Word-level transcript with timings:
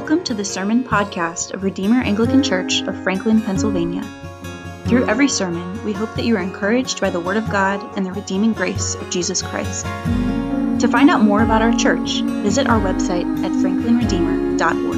Welcome 0.00 0.24
to 0.24 0.34
the 0.34 0.46
Sermon 0.46 0.82
Podcast 0.82 1.52
of 1.52 1.62
Redeemer 1.62 2.00
Anglican 2.00 2.42
Church 2.42 2.80
of 2.80 2.96
Franklin, 3.02 3.42
Pennsylvania. 3.42 4.02
Through 4.86 5.06
every 5.06 5.28
sermon, 5.28 5.84
we 5.84 5.92
hope 5.92 6.14
that 6.14 6.24
you 6.24 6.38
are 6.38 6.42
encouraged 6.42 7.02
by 7.02 7.10
the 7.10 7.20
Word 7.20 7.36
of 7.36 7.50
God 7.50 7.98
and 7.98 8.06
the 8.06 8.12
redeeming 8.12 8.54
grace 8.54 8.94
of 8.94 9.10
Jesus 9.10 9.42
Christ. 9.42 9.84
To 9.84 10.88
find 10.90 11.10
out 11.10 11.20
more 11.20 11.42
about 11.42 11.60
our 11.60 11.74
church, 11.74 12.22
visit 12.22 12.66
our 12.66 12.80
website 12.80 13.26
at 13.44 13.52
franklinredeemer.org. 13.52 14.89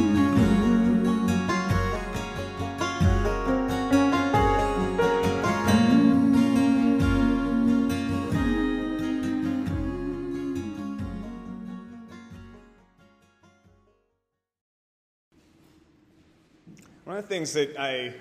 of 17.23 17.29
the 17.29 17.35
things 17.35 17.53
that 17.53 17.79
I 17.79 18.15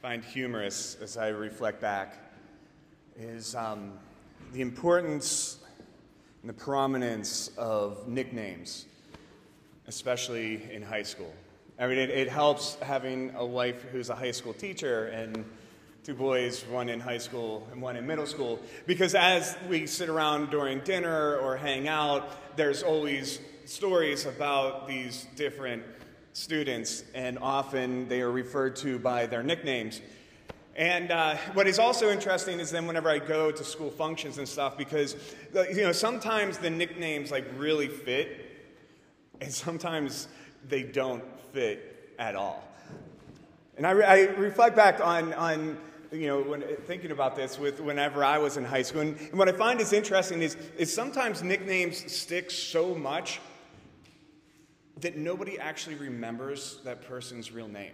find 0.00 0.22
humorous 0.22 0.96
as 1.02 1.16
I 1.16 1.28
reflect 1.28 1.80
back 1.80 2.18
is 3.18 3.56
um, 3.56 3.92
the 4.52 4.60
importance 4.60 5.58
and 6.40 6.48
the 6.48 6.54
prominence 6.54 7.50
of 7.58 8.06
nicknames, 8.06 8.86
especially 9.88 10.70
in 10.70 10.82
high 10.82 11.02
school. 11.02 11.32
I 11.80 11.88
mean, 11.88 11.98
it, 11.98 12.10
it 12.10 12.28
helps 12.28 12.76
having 12.76 13.34
a 13.34 13.44
wife 13.44 13.82
who's 13.90 14.08
a 14.08 14.14
high 14.14 14.30
school 14.30 14.52
teacher 14.52 15.06
and 15.06 15.44
two 16.04 16.14
boys, 16.14 16.64
one 16.66 16.88
in 16.88 17.00
high 17.00 17.18
school 17.18 17.66
and 17.72 17.82
one 17.82 17.96
in 17.96 18.06
middle 18.06 18.26
school, 18.26 18.60
because 18.86 19.16
as 19.16 19.56
we 19.68 19.86
sit 19.86 20.08
around 20.08 20.50
during 20.50 20.78
dinner 20.80 21.36
or 21.38 21.56
hang 21.56 21.88
out, 21.88 22.56
there's 22.56 22.84
always 22.84 23.40
stories 23.64 24.26
about 24.26 24.86
these 24.86 25.26
different 25.34 25.82
students, 26.32 27.04
and 27.14 27.38
often 27.40 28.08
they 28.08 28.22
are 28.22 28.30
referred 28.30 28.76
to 28.76 28.98
by 28.98 29.26
their 29.26 29.42
nicknames. 29.42 30.00
And 30.74 31.10
uh, 31.10 31.36
what 31.52 31.66
is 31.66 31.78
also 31.78 32.10
interesting 32.10 32.58
is 32.58 32.70
then 32.70 32.86
whenever 32.86 33.10
I 33.10 33.18
go 33.18 33.50
to 33.50 33.64
school 33.64 33.90
functions 33.90 34.38
and 34.38 34.48
stuff, 34.48 34.78
because 34.78 35.16
uh, 35.54 35.68
you 35.68 35.82
know 35.82 35.92
sometimes 35.92 36.58
the 36.58 36.70
nicknames 36.70 37.30
like 37.30 37.44
really 37.58 37.88
fit, 37.88 38.46
and 39.40 39.52
sometimes 39.52 40.28
they 40.68 40.82
don't 40.82 41.22
fit 41.52 42.14
at 42.18 42.34
all. 42.34 42.64
And 43.76 43.86
I, 43.86 43.90
re- 43.90 44.04
I 44.04 44.20
reflect 44.36 44.74
back 44.74 45.00
on 45.00 45.34
on 45.34 45.76
you 46.10 46.26
know 46.26 46.40
when 46.40 46.62
thinking 46.86 47.10
about 47.10 47.36
this 47.36 47.58
with 47.58 47.80
whenever 47.80 48.24
I 48.24 48.38
was 48.38 48.56
in 48.56 48.64
high 48.64 48.82
school, 48.82 49.02
and, 49.02 49.18
and 49.18 49.38
what 49.38 49.50
I 49.50 49.52
find 49.52 49.78
is 49.78 49.92
interesting 49.92 50.40
is 50.40 50.56
is 50.78 50.92
sometimes 50.92 51.42
nicknames 51.42 52.10
stick 52.10 52.50
so 52.50 52.94
much 52.94 53.40
that 55.00 55.16
nobody 55.16 55.58
actually 55.58 55.96
remembers 55.96 56.80
that 56.84 57.02
person's 57.02 57.50
real 57.50 57.68
name. 57.68 57.92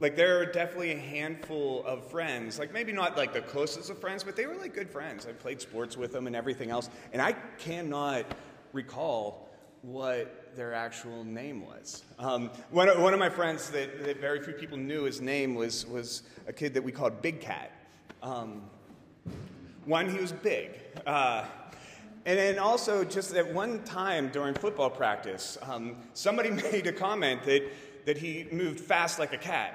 Like 0.00 0.16
there 0.16 0.38
are 0.40 0.46
definitely 0.46 0.92
a 0.92 0.98
handful 0.98 1.84
of 1.84 2.10
friends, 2.10 2.58
like 2.58 2.72
maybe 2.72 2.90
not 2.90 3.18
like 3.18 3.34
the 3.34 3.42
closest 3.42 3.90
of 3.90 3.98
friends, 3.98 4.24
but 4.24 4.34
they 4.34 4.46
were 4.46 4.54
like 4.54 4.74
good 4.74 4.88
friends. 4.88 5.26
I 5.26 5.32
played 5.32 5.60
sports 5.60 5.96
with 5.96 6.12
them 6.12 6.26
and 6.26 6.34
everything 6.34 6.70
else, 6.70 6.88
and 7.12 7.20
I 7.20 7.32
cannot 7.58 8.24
recall 8.72 9.50
what 9.82 10.54
their 10.56 10.72
actual 10.74 11.24
name 11.24 11.66
was. 11.66 12.02
Um, 12.18 12.50
one, 12.70 12.88
of, 12.88 13.00
one 13.00 13.12
of 13.12 13.20
my 13.20 13.28
friends 13.28 13.70
that, 13.70 14.04
that 14.04 14.20
very 14.20 14.42
few 14.42 14.54
people 14.54 14.78
knew 14.78 15.04
his 15.04 15.20
name 15.20 15.54
was, 15.54 15.86
was 15.86 16.22
a 16.46 16.52
kid 16.52 16.74
that 16.74 16.82
we 16.82 16.92
called 16.92 17.22
Big 17.22 17.40
Cat. 17.40 17.70
Um, 18.22 18.62
one, 19.84 20.08
he 20.10 20.18
was 20.18 20.32
big. 20.32 20.78
Uh, 21.06 21.44
and 22.26 22.38
then 22.38 22.58
also, 22.58 23.02
just 23.02 23.34
at 23.34 23.52
one 23.52 23.82
time 23.84 24.28
during 24.28 24.54
football 24.54 24.90
practice, 24.90 25.56
um, 25.62 25.96
somebody 26.12 26.50
made 26.72 26.86
a 26.86 26.92
comment 26.92 27.44
that, 27.44 27.62
that 28.04 28.18
he 28.18 28.46
moved 28.52 28.80
fast 28.80 29.18
like 29.18 29.32
a 29.32 29.38
cat. 29.38 29.74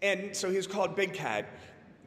And 0.00 0.34
so 0.34 0.50
he 0.50 0.56
was 0.56 0.66
called 0.66 0.96
Big 0.96 1.12
Cat, 1.14 1.46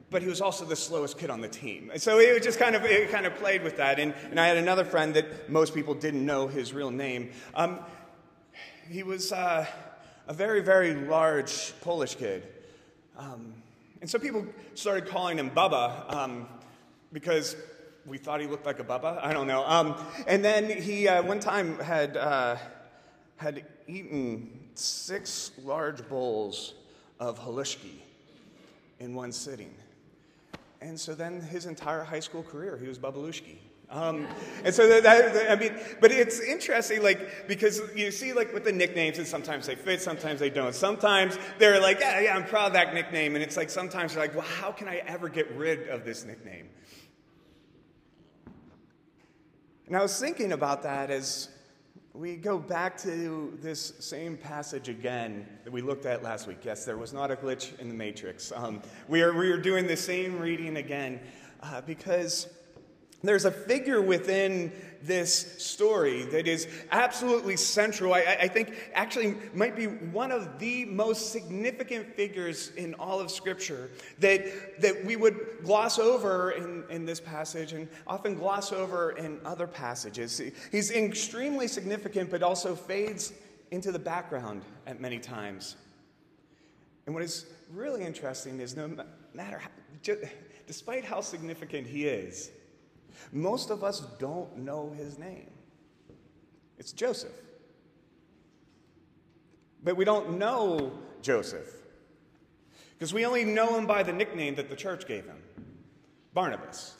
but 0.10 0.22
he 0.22 0.28
was 0.28 0.42
also 0.42 0.66
the 0.66 0.76
slowest 0.76 1.18
kid 1.18 1.30
on 1.30 1.40
the 1.40 1.48
team. 1.48 1.90
And 1.94 2.02
so 2.02 2.20
it 2.20 2.44
just 2.44 2.60
kind 2.60 2.76
of, 2.76 2.84
it 2.84 3.10
kind 3.10 3.26
of 3.26 3.36
played 3.36 3.64
with 3.64 3.78
that. 3.78 4.00
And, 4.00 4.14
and 4.30 4.40
I 4.40 4.48
had 4.48 4.58
another 4.58 4.84
friend 4.84 5.14
that 5.14 5.50
most 5.50 5.74
people 5.74 5.94
didn't 5.94 6.26
know 6.26 6.48
his 6.48 6.74
real 6.74 6.92
name. 6.92 7.32
Um, 7.54 7.80
he 8.90 9.04
was 9.04 9.32
uh, 9.32 9.66
a 10.28 10.34
very, 10.34 10.62
very 10.62 10.94
large 10.94 11.74
Polish 11.80 12.16
kid. 12.16 12.46
Um, 13.18 13.54
and 14.02 14.10
so 14.10 14.20
people 14.20 14.46
started 14.74 15.08
calling 15.08 15.40
him 15.40 15.50
Bubba 15.50 16.14
um, 16.14 16.48
because 17.14 17.56
we 18.06 18.18
thought 18.18 18.40
he 18.40 18.48
looked 18.48 18.66
like 18.66 18.80
a 18.80 18.84
Bubba. 18.84 19.24
I 19.24 19.34
don't 19.34 19.48
know. 19.48 19.66
Um, 19.66 19.96
and 20.28 20.44
then 20.44 20.70
he 20.70 21.08
uh, 21.08 21.24
one 21.24 21.40
time 21.40 21.80
had 21.80 22.18
uh, 22.18 22.58
had 23.38 23.66
eaten 23.88 24.60
six 24.76 25.52
large 25.64 26.08
bowls 26.08 26.74
of 27.20 27.40
halushki 27.40 28.00
in 29.00 29.16
one 29.16 29.32
sitting. 29.32 29.74
And 30.82 31.00
so 31.00 31.16
then 31.16 31.42
his 31.42 31.66
entire 31.66 32.04
high 32.04 32.20
school 32.20 32.44
career, 32.44 32.78
he 32.78 32.88
was 32.88 33.00
Babalushki. 33.00 33.58
Um, 33.90 34.28
and 34.64 34.74
so 34.74 34.88
that, 34.90 35.04
that, 35.04 35.52
I 35.52 35.56
mean, 35.56 35.74
but 36.02 36.12
it's 36.12 36.40
interesting, 36.40 37.04
like 37.04 37.48
because 37.48 37.82
you 37.96 38.10
see, 38.12 38.34
like 38.34 38.54
with 38.54 38.64
the 38.64 38.72
nicknames, 38.72 39.20
and 39.20 39.28
sometimes 39.28 39.68
they 39.68 39.76
fit, 39.76 40.02
sometimes 40.02 40.40
they 40.40 40.50
don't. 40.50 40.74
Sometimes 40.74 41.38
they're 41.60 41.80
like, 41.80 42.00
yeah, 42.00 42.20
yeah, 42.20 42.36
I'm 42.36 42.46
proud 42.46 42.68
of 42.68 42.74
that 42.74 42.94
nickname, 42.94 43.36
and 43.36 43.44
it's 43.44 43.58
like 43.58 43.70
sometimes 43.70 44.14
you're 44.14 44.24
like, 44.24 44.34
well, 44.34 44.46
how 44.60 44.72
can 44.72 44.88
I 44.88 44.98
ever 45.06 45.30
get 45.30 45.52
rid 45.52 45.88
of 45.90 46.04
this 46.04 46.26
nickname? 46.26 46.68
And 49.88 49.96
I 49.96 50.02
was 50.02 50.20
thinking 50.20 50.52
about 50.52 50.82
that 50.82 51.12
as 51.12 51.50
we 52.12 52.38
go 52.38 52.58
back 52.58 52.98
to 53.04 53.56
this 53.62 53.94
same 54.00 54.36
passage 54.36 54.90
again 54.90 55.48
that 55.64 55.72
we 55.72 55.84
looked 55.84 56.08
at 56.08 56.24
last 56.24 56.48
week. 56.48 56.58
Yes, 56.64 56.86
there 56.86 56.98
was 56.98 57.14
not 57.14 57.30
a 57.30 57.36
glitch 57.36 57.78
in 57.78 57.88
the 57.88 57.94
matrix. 57.94 58.52
Um, 58.56 58.82
we, 59.08 59.22
are, 59.22 59.32
we 59.32 59.52
are 59.52 59.60
doing 59.60 59.86
the 59.86 59.96
same 59.96 60.40
reading 60.40 60.78
again 60.78 61.20
uh, 61.62 61.82
because 61.82 62.48
there's 63.22 63.46
a 63.46 63.52
figure 63.52 64.02
within 64.02 64.72
this 65.06 65.64
story 65.64 66.24
that 66.24 66.48
is 66.48 66.68
absolutely 66.92 67.58
central. 67.58 68.14
I, 68.14 68.38
I, 68.42 68.48
think 68.48 68.76
actually 68.94 69.36
might 69.54 69.76
be 69.76 69.86
one 69.86 70.32
of 70.32 70.60
the 70.60 70.86
most 70.86 71.32
significant 71.32 72.16
figures 72.16 72.72
in 72.76 72.94
all 72.96 73.20
of 73.20 73.30
Scripture 73.30 73.90
that, 74.20 74.82
that 74.82 75.06
we 75.06 75.16
would 75.16 75.60
gloss 75.64 76.00
over 76.00 76.52
in, 76.52 76.84
in 76.90 77.06
this 77.06 77.20
passage 77.20 77.74
and 77.74 77.88
often 78.08 78.36
gloss 78.36 78.72
over 78.72 79.12
in 79.12 79.40
other 79.46 79.68
passages. 79.68 80.42
He's 80.72 80.92
extremely 80.92 81.68
significant, 81.68 82.32
but 82.32 82.44
also 82.44 82.76
fades 82.76 83.34
into 83.72 83.92
the 83.92 84.00
background 84.00 84.64
at 84.88 85.00
many 85.00 85.20
times. 85.20 85.76
And 87.06 87.14
what 87.14 87.24
is 87.24 87.46
really 87.72 88.04
interesting 88.04 88.60
is 88.60 88.76
no 88.76 88.90
matter 89.34 89.60
how, 89.60 89.70
despite 90.68 91.06
how 91.06 91.22
significant 91.22 91.88
he 91.88 92.06
is, 92.06 92.52
most 93.32 93.70
of 93.70 93.84
us 93.84 94.02
don't 94.20 94.58
know 94.58 94.94
his 94.98 95.18
name. 95.18 95.52
It's 96.78 96.92
Joseph. 96.92 97.32
But 99.84 99.96
we 99.98 100.06
don't 100.06 100.38
know 100.38 100.92
Joseph 101.22 101.72
because 102.94 103.14
we 103.14 103.26
only 103.26 103.44
know 103.44 103.78
him 103.78 103.86
by 103.86 104.04
the 104.04 104.14
nickname 104.14 104.56
that 104.56 104.70
the 104.70 104.76
church 104.76 105.08
gave 105.08 105.26
him 105.26 105.38
Barnabas. 106.34 106.96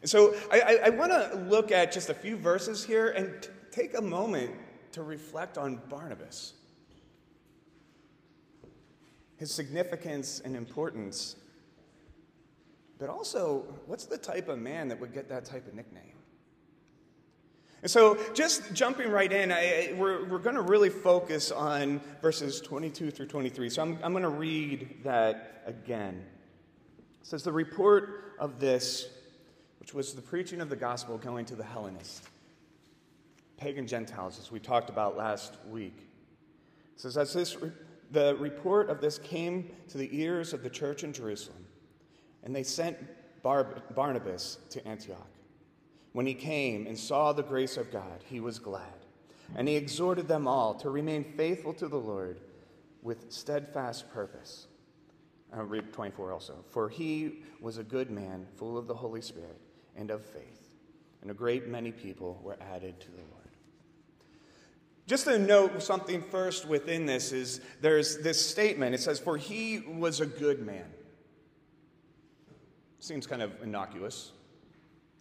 And 0.00 0.10
so 0.10 0.34
I, 0.50 0.60
I, 0.60 0.72
I 0.86 0.88
want 0.90 1.12
to 1.12 1.46
look 1.48 1.70
at 1.70 1.92
just 1.92 2.10
a 2.10 2.14
few 2.14 2.36
verses 2.36 2.84
here 2.84 3.10
and 3.10 3.42
t- 3.42 3.48
take 3.70 3.96
a 3.96 4.02
moment 4.02 4.52
to 4.92 5.02
reflect 5.02 5.56
on 5.56 5.80
Barnabas, 5.88 6.54
his 9.36 9.52
significance 9.52 10.40
and 10.44 10.56
importance 10.56 11.36
but 13.02 13.10
also, 13.10 13.64
what's 13.86 14.04
the 14.04 14.16
type 14.16 14.48
of 14.48 14.60
man 14.60 14.86
that 14.86 15.00
would 15.00 15.12
get 15.12 15.28
that 15.28 15.44
type 15.44 15.66
of 15.66 15.74
nickname? 15.74 16.14
And 17.82 17.90
so, 17.90 18.16
just 18.32 18.72
jumping 18.74 19.10
right 19.10 19.32
in, 19.32 19.50
I, 19.50 19.92
we're, 19.96 20.24
we're 20.28 20.38
going 20.38 20.54
to 20.54 20.62
really 20.62 20.88
focus 20.88 21.50
on 21.50 22.00
verses 22.20 22.60
22 22.60 23.10
through 23.10 23.26
23. 23.26 23.70
So, 23.70 23.82
I'm, 23.82 23.98
I'm 24.04 24.12
going 24.12 24.22
to 24.22 24.28
read 24.28 25.02
that 25.02 25.64
again. 25.66 26.24
It 27.20 27.26
says, 27.26 27.42
The 27.42 27.50
report 27.50 28.36
of 28.38 28.60
this, 28.60 29.08
which 29.80 29.92
was 29.92 30.14
the 30.14 30.22
preaching 30.22 30.60
of 30.60 30.68
the 30.68 30.76
gospel 30.76 31.18
going 31.18 31.44
to 31.46 31.56
the 31.56 31.64
Hellenists, 31.64 32.22
pagan 33.56 33.88
Gentiles, 33.88 34.38
as 34.38 34.52
we 34.52 34.60
talked 34.60 34.90
about 34.90 35.16
last 35.16 35.56
week. 35.68 35.96
It 36.94 37.00
says, 37.00 37.18
As 37.18 37.32
this, 37.32 37.56
the 38.12 38.36
report 38.36 38.90
of 38.90 39.00
this 39.00 39.18
came 39.18 39.72
to 39.88 39.98
the 39.98 40.08
ears 40.12 40.52
of 40.52 40.62
the 40.62 40.70
church 40.70 41.02
in 41.02 41.12
Jerusalem, 41.12 41.61
and 42.44 42.54
they 42.54 42.62
sent 42.62 42.96
Bar- 43.42 43.82
Barnabas 43.94 44.58
to 44.70 44.86
Antioch. 44.86 45.26
When 46.12 46.26
he 46.26 46.34
came 46.34 46.86
and 46.86 46.98
saw 46.98 47.32
the 47.32 47.42
grace 47.42 47.76
of 47.76 47.90
God, 47.90 48.22
he 48.24 48.40
was 48.40 48.58
glad. 48.58 49.06
And 49.54 49.68
he 49.68 49.76
exhorted 49.76 50.28
them 50.28 50.46
all 50.46 50.74
to 50.74 50.90
remain 50.90 51.24
faithful 51.36 51.74
to 51.74 51.88
the 51.88 51.98
Lord 51.98 52.40
with 53.02 53.32
steadfast 53.32 54.10
purpose. 54.12 54.66
I'll 55.52 55.64
read 55.64 55.92
24 55.92 56.32
also. 56.32 56.64
For 56.70 56.88
he 56.88 57.42
was 57.60 57.78
a 57.78 57.82
good 57.82 58.10
man, 58.10 58.46
full 58.56 58.78
of 58.78 58.86
the 58.86 58.94
Holy 58.94 59.20
Spirit 59.20 59.60
and 59.96 60.10
of 60.10 60.24
faith, 60.24 60.70
and 61.20 61.30
a 61.30 61.34
great 61.34 61.68
many 61.68 61.92
people 61.92 62.40
were 62.42 62.56
added 62.60 62.98
to 63.00 63.10
the 63.10 63.18
Lord. 63.18 63.42
Just 65.06 65.24
to 65.24 65.38
note 65.38 65.82
something 65.82 66.22
first 66.22 66.66
within 66.66 67.04
this 67.04 67.32
is 67.32 67.60
there's 67.80 68.18
this 68.18 68.44
statement. 68.44 68.94
It 68.94 69.00
says, 69.00 69.18
For 69.18 69.36
he 69.36 69.80
was 69.80 70.20
a 70.20 70.26
good 70.26 70.64
man. 70.64 70.86
Seems 73.02 73.26
kind 73.26 73.42
of 73.42 73.60
innocuous. 73.64 74.30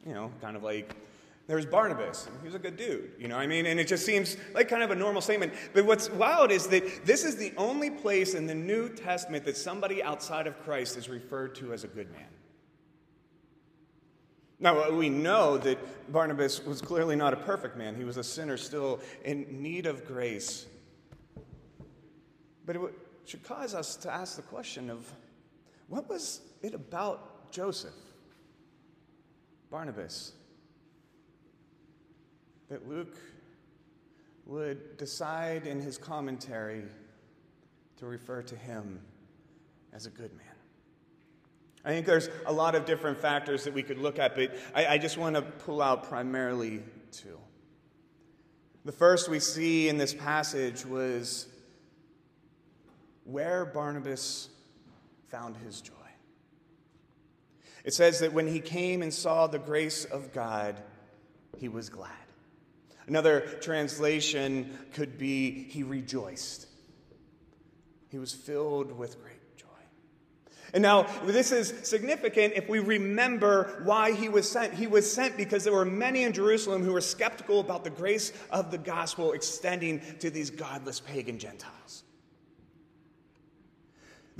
You 0.05 0.13
know, 0.13 0.31
kind 0.39 0.55
of 0.55 0.61
like 0.61 0.95
there's 1.47 1.65
Barnabas. 1.65 2.27
He 2.43 2.45
was 2.45 2.53
a 2.53 2.59
good 2.59 2.77
dude, 2.77 3.13
you 3.17 3.27
know 3.27 3.37
I 3.37 3.47
mean? 3.47 3.65
And 3.65 3.79
it 3.79 3.87
just 3.87 4.05
seems 4.05 4.37
like 4.53 4.69
kind 4.69 4.83
of 4.83 4.91
a 4.91 4.95
normal 4.95 5.19
statement. 5.19 5.51
But 5.73 5.85
what's 5.85 6.07
wild 6.11 6.51
is 6.51 6.67
that 6.67 7.07
this 7.07 7.25
is 7.25 7.37
the 7.37 7.51
only 7.57 7.89
place 7.89 8.35
in 8.35 8.45
the 8.45 8.53
New 8.53 8.87
Testament 8.87 9.45
that 9.45 9.57
somebody 9.57 10.03
outside 10.03 10.45
of 10.45 10.61
Christ 10.63 10.95
is 10.95 11.09
referred 11.09 11.55
to 11.55 11.73
as 11.73 11.83
a 11.83 11.87
good 11.87 12.11
man. 12.11 12.27
Now, 14.59 14.83
uh, 14.83 14.91
we 14.93 15.09
know 15.09 15.57
that 15.57 15.79
Barnabas 16.13 16.63
was 16.63 16.81
clearly 16.81 17.15
not 17.15 17.33
a 17.33 17.37
perfect 17.37 17.77
man. 17.77 17.95
He 17.95 18.03
was 18.03 18.17
a 18.17 18.23
sinner 18.23 18.57
still 18.57 18.99
in 19.25 19.59
need 19.59 19.87
of 19.87 20.05
grace. 20.05 20.67
But 22.63 22.75
it 22.75 22.81
should 23.25 23.41
cause 23.41 23.73
us 23.73 23.95
to 23.95 24.13
ask 24.13 24.35
the 24.35 24.43
question 24.43 24.91
of 24.91 25.11
what 25.87 26.07
was 26.07 26.41
it 26.61 26.75
about 26.75 27.30
Joseph, 27.51 27.93
Barnabas, 29.69 30.33
that 32.69 32.87
Luke 32.87 33.17
would 34.45 34.97
decide 34.97 35.67
in 35.67 35.79
his 35.79 35.97
commentary 35.97 36.83
to 37.97 38.05
refer 38.05 38.41
to 38.41 38.55
him 38.55 38.99
as 39.93 40.05
a 40.05 40.09
good 40.09 40.31
man? 40.33 40.47
I 41.83 41.89
think 41.89 42.05
there's 42.05 42.29
a 42.45 42.53
lot 42.53 42.75
of 42.75 42.85
different 42.85 43.17
factors 43.19 43.63
that 43.63 43.73
we 43.73 43.81
could 43.81 43.97
look 43.97 44.19
at, 44.19 44.35
but 44.35 44.55
I, 44.75 44.85
I 44.85 44.97
just 44.97 45.17
want 45.17 45.35
to 45.35 45.41
pull 45.41 45.81
out 45.81 46.07
primarily 46.07 46.83
two. 47.11 47.39
The 48.85 48.91
first 48.91 49.29
we 49.29 49.39
see 49.39 49.89
in 49.89 49.97
this 49.97 50.13
passage 50.13 50.85
was 50.85 51.47
where 53.25 53.65
Barnabas 53.65 54.49
found 55.29 55.55
his 55.57 55.81
joy. 55.81 55.93
It 57.83 57.93
says 57.93 58.19
that 58.19 58.33
when 58.33 58.47
he 58.47 58.59
came 58.59 59.01
and 59.01 59.13
saw 59.13 59.47
the 59.47 59.59
grace 59.59 60.05
of 60.05 60.33
God, 60.33 60.81
he 61.57 61.67
was 61.67 61.89
glad. 61.89 62.11
Another 63.07 63.41
translation 63.61 64.77
could 64.93 65.17
be 65.17 65.63
he 65.63 65.83
rejoiced. 65.83 66.67
He 68.09 68.19
was 68.19 68.33
filled 68.33 68.91
with 68.91 69.19
grace. 69.21 69.31
And 70.73 70.81
now, 70.81 71.03
this 71.25 71.51
is 71.51 71.73
significant 71.83 72.53
if 72.55 72.69
we 72.69 72.79
remember 72.79 73.81
why 73.83 74.13
he 74.13 74.29
was 74.29 74.49
sent. 74.49 74.73
He 74.73 74.87
was 74.87 75.11
sent 75.11 75.35
because 75.35 75.63
there 75.63 75.73
were 75.73 75.85
many 75.85 76.23
in 76.23 76.31
Jerusalem 76.31 76.83
who 76.83 76.93
were 76.93 77.01
skeptical 77.01 77.59
about 77.59 77.83
the 77.83 77.89
grace 77.89 78.31
of 78.51 78.71
the 78.71 78.77
gospel 78.77 79.33
extending 79.33 80.01
to 80.19 80.29
these 80.29 80.49
godless 80.49 80.99
pagan 80.99 81.39
Gentiles. 81.39 82.03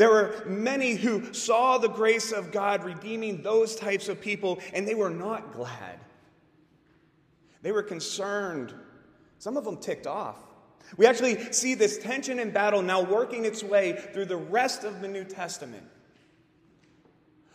There 0.01 0.09
were 0.09 0.33
many 0.47 0.95
who 0.95 1.31
saw 1.31 1.77
the 1.77 1.87
grace 1.87 2.31
of 2.31 2.51
God 2.51 2.83
redeeming 2.83 3.43
those 3.43 3.75
types 3.75 4.09
of 4.09 4.19
people, 4.19 4.57
and 4.73 4.87
they 4.87 4.95
were 4.95 5.11
not 5.11 5.53
glad. 5.53 5.99
They 7.61 7.71
were 7.71 7.83
concerned. 7.83 8.73
Some 9.37 9.57
of 9.57 9.63
them 9.63 9.77
ticked 9.77 10.07
off. 10.07 10.37
We 10.97 11.05
actually 11.05 11.53
see 11.53 11.75
this 11.75 11.99
tension 11.99 12.39
and 12.39 12.51
battle 12.51 12.81
now 12.81 13.03
working 13.03 13.45
its 13.45 13.61
way 13.61 13.91
through 14.11 14.25
the 14.25 14.37
rest 14.37 14.83
of 14.85 15.01
the 15.01 15.07
New 15.07 15.23
Testament 15.23 15.85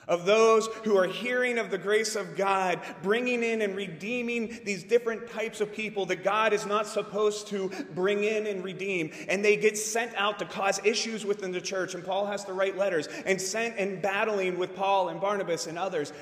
of 0.08 0.24
those 0.24 0.68
who 0.84 0.96
are 0.96 1.06
hearing 1.06 1.58
of 1.58 1.70
the 1.70 1.78
grace 1.78 2.14
of 2.14 2.36
God, 2.36 2.80
bringing 3.02 3.42
in 3.42 3.62
and 3.62 3.74
redeeming 3.74 4.60
these 4.64 4.84
different 4.84 5.28
types 5.30 5.60
of 5.60 5.72
people 5.72 6.06
that 6.06 6.22
God 6.22 6.52
is 6.52 6.64
not 6.64 6.86
supposed 6.86 7.48
to 7.48 7.70
bring 7.94 8.22
in 8.22 8.46
and 8.46 8.62
redeem. 8.62 9.10
And 9.28 9.44
they 9.44 9.56
get 9.56 9.76
sent 9.76 10.14
out 10.14 10.38
to 10.38 10.44
cause 10.44 10.80
issues 10.84 11.24
within 11.24 11.50
the 11.50 11.60
church. 11.60 11.94
And 11.94 12.04
Paul 12.04 12.26
has 12.26 12.44
to 12.44 12.52
write 12.52 12.76
letters 12.76 13.08
and 13.26 13.40
sent 13.40 13.76
and 13.78 14.00
battling 14.00 14.58
with 14.58 14.76
Paul 14.76 15.08
and 15.08 15.20
Barnabas 15.20 15.66
and 15.66 15.78
others 15.78 16.12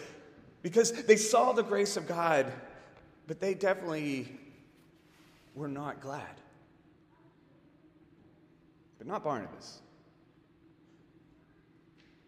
because 0.63 0.93
they 1.05 1.17
saw 1.17 1.53
the 1.53 1.63
grace 1.63 1.99
of 1.99 2.09
God, 2.09 2.51
but 3.27 3.39
they 3.39 3.53
definitely 3.53 4.33
were 5.55 5.69
not 5.69 6.01
glad. 6.01 6.41
But 8.97 9.07
not 9.07 9.23
Barnabas. 9.23 9.81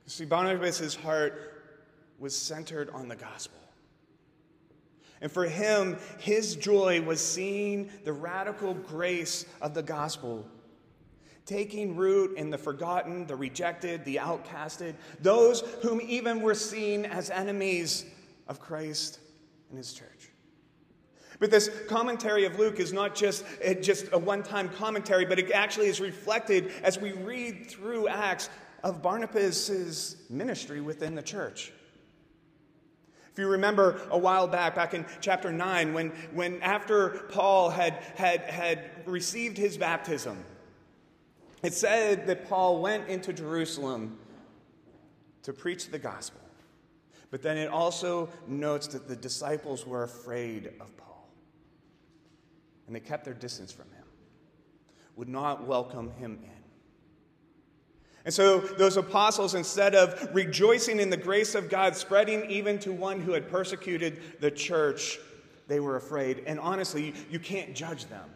See, 0.06 0.24
Barnabas' 0.24 0.94
heart 0.94 1.62
was 2.18 2.36
centered 2.36 2.90
on 2.90 3.08
the 3.08 3.16
gospel. 3.16 3.58
And 5.20 5.32
for 5.32 5.46
him, 5.46 5.98
his 6.18 6.56
joy 6.56 7.00
was 7.02 7.20
seeing 7.20 7.90
the 8.04 8.12
radical 8.12 8.74
grace 8.74 9.46
of 9.60 9.74
the 9.74 9.82
gospel 9.82 10.46
taking 11.46 11.94
root 11.94 12.36
in 12.36 12.50
the 12.50 12.58
forgotten, 12.58 13.24
the 13.26 13.36
rejected, 13.36 14.04
the 14.04 14.16
outcasted, 14.16 14.94
those 15.20 15.60
whom 15.80 16.00
even 16.02 16.42
were 16.42 16.56
seen 16.56 17.04
as 17.04 17.30
enemies 17.30 18.04
of 18.48 18.60
Christ 18.60 19.20
and 19.68 19.78
his 19.78 19.92
church. 19.94 20.30
But 21.38 21.50
this 21.50 21.70
commentary 21.88 22.46
of 22.46 22.58
Luke 22.58 22.80
is 22.80 22.92
not 22.92 23.14
just, 23.14 23.44
eh, 23.60 23.74
just 23.74 24.06
a 24.12 24.18
one 24.18 24.42
time 24.42 24.68
commentary, 24.70 25.24
but 25.24 25.38
it 25.38 25.52
actually 25.52 25.86
is 25.86 26.00
reflected 26.00 26.72
as 26.82 26.98
we 26.98 27.12
read 27.12 27.66
through 27.70 28.08
Acts 28.08 28.48
of 28.86 29.02
Barnabas' 29.02 30.14
ministry 30.30 30.80
within 30.80 31.16
the 31.16 31.22
church. 31.22 31.72
If 33.32 33.36
you 33.36 33.48
remember 33.48 34.00
a 34.12 34.16
while 34.16 34.46
back, 34.46 34.76
back 34.76 34.94
in 34.94 35.04
chapter 35.20 35.50
9, 35.50 35.92
when, 35.92 36.10
when 36.32 36.62
after 36.62 37.08
Paul 37.30 37.70
had, 37.70 37.94
had, 38.14 38.42
had 38.42 38.90
received 39.04 39.58
his 39.58 39.76
baptism, 39.76 40.38
it 41.64 41.74
said 41.74 42.28
that 42.28 42.48
Paul 42.48 42.80
went 42.80 43.08
into 43.08 43.32
Jerusalem 43.32 44.20
to 45.42 45.52
preach 45.52 45.90
the 45.90 45.98
gospel. 45.98 46.40
But 47.32 47.42
then 47.42 47.58
it 47.58 47.68
also 47.68 48.28
notes 48.46 48.86
that 48.88 49.08
the 49.08 49.16
disciples 49.16 49.84
were 49.84 50.04
afraid 50.04 50.68
of 50.80 50.96
Paul. 50.96 51.28
And 52.86 52.94
they 52.94 53.00
kept 53.00 53.24
their 53.24 53.34
distance 53.34 53.72
from 53.72 53.90
him, 53.90 54.04
would 55.16 55.28
not 55.28 55.66
welcome 55.66 56.12
him 56.12 56.38
in. 56.44 56.55
And 58.26 58.34
so, 58.34 58.58
those 58.58 58.96
apostles, 58.96 59.54
instead 59.54 59.94
of 59.94 60.34
rejoicing 60.34 60.98
in 60.98 61.10
the 61.10 61.16
grace 61.16 61.54
of 61.54 61.70
God, 61.70 61.94
spreading 61.94 62.50
even 62.50 62.76
to 62.80 62.90
one 62.90 63.20
who 63.20 63.30
had 63.30 63.48
persecuted 63.48 64.20
the 64.40 64.50
church, 64.50 65.20
they 65.68 65.78
were 65.78 65.94
afraid. 65.94 66.42
And 66.44 66.58
honestly, 66.58 67.14
you 67.30 67.38
can't 67.38 67.72
judge 67.72 68.06
them. 68.06 68.28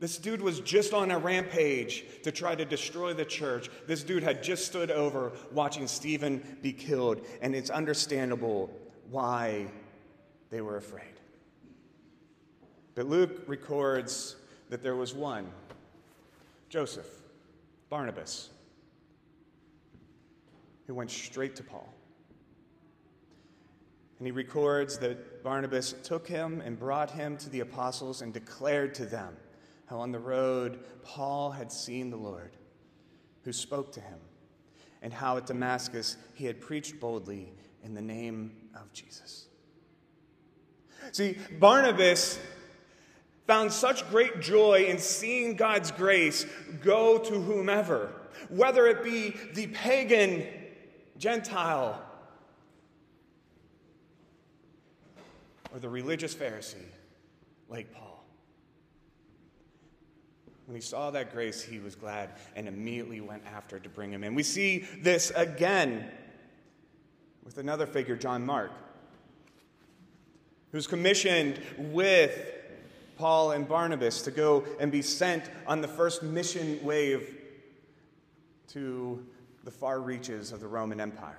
This 0.00 0.18
dude 0.18 0.42
was 0.42 0.60
just 0.60 0.92
on 0.92 1.10
a 1.10 1.18
rampage 1.18 2.04
to 2.24 2.30
try 2.30 2.54
to 2.54 2.66
destroy 2.66 3.14
the 3.14 3.24
church. 3.24 3.70
This 3.86 4.02
dude 4.02 4.22
had 4.22 4.42
just 4.42 4.66
stood 4.66 4.90
over 4.90 5.32
watching 5.52 5.86
Stephen 5.86 6.58
be 6.60 6.74
killed, 6.74 7.24
and 7.40 7.54
it's 7.54 7.70
understandable 7.70 8.68
why 9.10 9.66
they 10.50 10.60
were 10.60 10.76
afraid. 10.76 11.06
But 12.94 13.06
Luke 13.06 13.44
records 13.46 14.36
that 14.68 14.82
there 14.82 14.96
was 14.96 15.14
one, 15.14 15.46
Joseph 16.68 17.21
Barnabas, 17.92 18.48
who 20.86 20.94
went 20.94 21.10
straight 21.10 21.54
to 21.56 21.62
Paul. 21.62 21.92
And 24.16 24.26
he 24.26 24.30
records 24.30 24.96
that 25.00 25.44
Barnabas 25.44 25.94
took 26.02 26.26
him 26.26 26.62
and 26.64 26.78
brought 26.78 27.10
him 27.10 27.36
to 27.36 27.50
the 27.50 27.60
apostles 27.60 28.22
and 28.22 28.32
declared 28.32 28.94
to 28.94 29.04
them 29.04 29.36
how 29.84 29.98
on 29.98 30.10
the 30.10 30.18
road 30.18 30.78
Paul 31.02 31.50
had 31.50 31.70
seen 31.70 32.08
the 32.08 32.16
Lord, 32.16 32.56
who 33.44 33.52
spoke 33.52 33.92
to 33.92 34.00
him, 34.00 34.20
and 35.02 35.12
how 35.12 35.36
at 35.36 35.44
Damascus 35.44 36.16
he 36.32 36.46
had 36.46 36.62
preached 36.62 36.98
boldly 36.98 37.52
in 37.84 37.92
the 37.92 38.00
name 38.00 38.52
of 38.74 38.90
Jesus. 38.94 39.48
See, 41.10 41.36
Barnabas 41.60 42.38
found 43.46 43.72
such 43.72 44.08
great 44.10 44.40
joy 44.40 44.86
in 44.88 44.98
seeing 44.98 45.56
God's 45.56 45.90
grace 45.90 46.46
go 46.82 47.18
to 47.18 47.40
whomever, 47.40 48.12
whether 48.48 48.86
it 48.86 49.02
be 49.02 49.36
the 49.54 49.66
pagan 49.68 50.46
Gentile 51.18 52.00
or 55.72 55.78
the 55.78 55.88
religious 55.88 56.34
Pharisee 56.34 56.76
like 57.68 57.92
Paul. 57.92 58.24
When 60.66 60.76
he 60.76 60.82
saw 60.82 61.10
that 61.10 61.32
grace, 61.32 61.62
he 61.62 61.80
was 61.80 61.94
glad 61.94 62.30
and 62.54 62.68
immediately 62.68 63.20
went 63.20 63.42
after 63.46 63.78
to 63.78 63.88
bring 63.88 64.12
him 64.12 64.22
in. 64.22 64.34
We 64.34 64.42
see 64.42 64.86
this 65.00 65.30
again 65.34 66.08
with 67.44 67.58
another 67.58 67.86
figure, 67.86 68.16
John 68.16 68.46
Mark, 68.46 68.70
who's 70.70 70.86
commissioned 70.86 71.60
with 71.76 72.61
Paul 73.16 73.52
and 73.52 73.68
Barnabas 73.68 74.22
to 74.22 74.30
go 74.30 74.64
and 74.80 74.90
be 74.90 75.02
sent 75.02 75.44
on 75.66 75.80
the 75.80 75.88
first 75.88 76.22
mission 76.22 76.78
wave 76.82 77.36
to 78.68 79.24
the 79.64 79.70
far 79.70 80.00
reaches 80.00 80.52
of 80.52 80.60
the 80.60 80.68
Roman 80.68 81.00
Empire. 81.00 81.38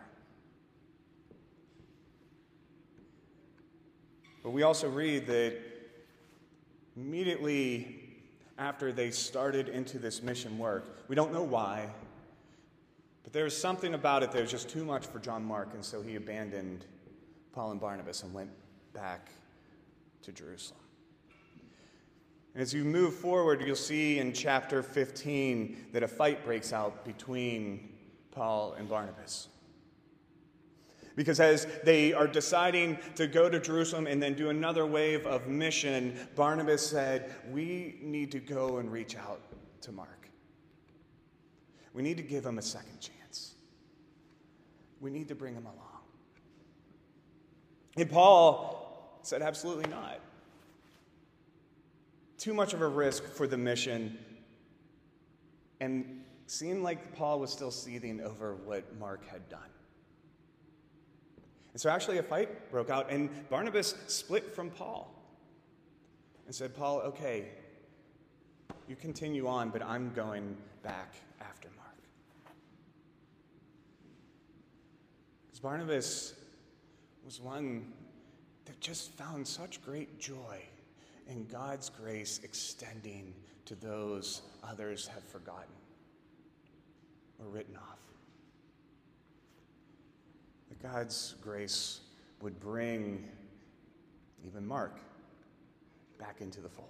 But 4.44 4.52
we 4.52 4.64
also 4.64 4.90
read 4.90 5.26
that 5.28 5.58
immediately 6.96 8.00
after 8.58 8.92
they 8.92 9.10
started 9.10 9.70
into 9.70 9.98
this 9.98 10.22
mission 10.22 10.58
work, 10.58 11.04
we 11.08 11.16
don't 11.16 11.34
know 11.34 11.44
why, 11.44 11.88
but 13.24 13.34
there 13.34 13.46
was 13.46 13.60
something 13.60 13.94
about 13.94 14.22
it 14.22 14.32
that 14.32 14.42
was 14.42 14.52
just 14.52 14.70
too 14.70 14.86
much 14.86 15.06
for 15.08 15.20
John 15.20 15.44
Mark, 15.44 15.74
and 15.74 15.84
so 15.84 16.02
he 16.02 16.16
abandoned 16.16 16.86
Paul 17.54 17.72
and 17.72 17.80
Barnabas 17.80 18.24
and 18.24 18.34
went 18.34 18.52
back 18.94 19.30
to 20.24 20.32
Jerusalem. 20.32 20.83
As 22.56 22.74
you 22.74 22.84
move 22.84 23.16
forward, 23.16 23.64
you'll 23.66 23.76
see 23.76 24.20
in 24.20 24.32
chapter 24.32 24.84
15 24.84 25.88
that 25.92 26.04
a 26.04 26.08
fight 26.08 26.46
breaks 26.46 26.72
out 26.72 27.04
between 27.04 27.90
Paul 28.32 28.74
and 28.78 28.88
Barnabas. 28.88 29.48
Because 31.16 31.40
as 31.40 31.68
they 31.84 32.14
are 32.14 32.28
deciding 32.28 32.98
to 33.16 33.28
go 33.28 33.50
to 33.50 33.60
Jerusalem 33.60 34.08
and 34.08 34.22
then 34.22 34.34
do 34.34 34.50
another 34.50 34.86
wave 34.86 35.26
of 35.26 35.48
mission, 35.48 36.18
Barnabas 36.36 36.86
said, 36.86 37.34
We 37.52 37.98
need 38.02 38.32
to 38.32 38.40
go 38.40 38.78
and 38.78 38.92
reach 38.92 39.16
out 39.16 39.42
to 39.82 39.92
Mark. 39.92 40.30
We 41.94 42.02
need 42.02 42.18
to 42.18 42.24
give 42.24 42.46
him 42.46 42.58
a 42.58 42.64
second 42.64 43.00
chance. 43.00 43.56
We 45.02 45.12
need 45.12 45.28
to 45.28 45.36
bring 45.36 45.54
him 45.54 45.66
along. 45.66 46.02
And 47.96 48.10
Paul 48.10 49.20
said, 49.22 49.42
Absolutely 49.42 49.90
not. 49.90 50.20
Too 52.44 52.54
much 52.54 52.74
of 52.74 52.82
a 52.82 52.88
risk 52.90 53.24
for 53.24 53.48
the 53.48 53.56
mission. 53.56 54.18
And 55.80 56.26
seemed 56.46 56.84
like 56.84 57.16
Paul 57.16 57.40
was 57.40 57.54
still 57.54 57.72
seething 57.72 58.20
over 58.20 58.56
what 58.66 59.00
Mark 59.00 59.26
had 59.30 59.48
done. 59.48 59.62
And 61.72 61.80
so 61.80 61.90
actually 61.90 62.18
a 62.18 62.24
fight 62.24 62.70
broke 62.70 62.90
out, 62.90 63.10
and 63.10 63.30
Barnabas 63.50 63.96
split 64.08 64.54
from 64.54 64.72
Paul 64.72 65.10
and 66.46 66.54
said, 66.54 66.76
Paul, 66.76 67.00
okay, 67.00 67.46
you 68.90 68.98
continue 68.98 69.48
on, 69.48 69.70
but 69.70 69.82
I'm 69.82 70.12
going 70.14 70.58
back 70.84 71.14
after 71.40 71.70
Mark. 71.78 71.96
Because 75.46 75.62
Barnabas 75.62 76.34
was 77.24 77.40
one 77.40 77.94
that 78.66 78.82
just 78.82 79.14
found 79.14 79.48
such 79.48 79.82
great 79.82 80.20
joy 80.20 80.62
in 81.28 81.46
God's 81.46 81.90
grace 81.90 82.40
extending 82.44 83.34
to 83.66 83.76
those 83.76 84.42
others 84.64 85.08
have 85.08 85.24
forgotten 85.24 85.74
or 87.40 87.48
written 87.48 87.76
off. 87.76 88.00
That 90.70 90.82
God's 90.82 91.36
grace 91.42 92.02
would 92.42 92.60
bring 92.60 93.28
even 94.46 94.66
Mark 94.66 95.00
back 96.20 96.42
into 96.42 96.62
the 96.62 96.70
fold. 96.70 96.88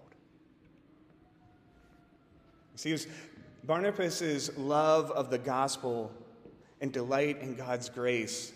See, 2.75 2.97
Barnabas' 3.63 4.57
love 4.57 5.11
of 5.11 5.29
the 5.29 5.37
gospel 5.37 6.11
and 6.81 6.91
delight 6.91 7.39
in 7.39 7.55
God's 7.55 7.87
grace 7.87 8.51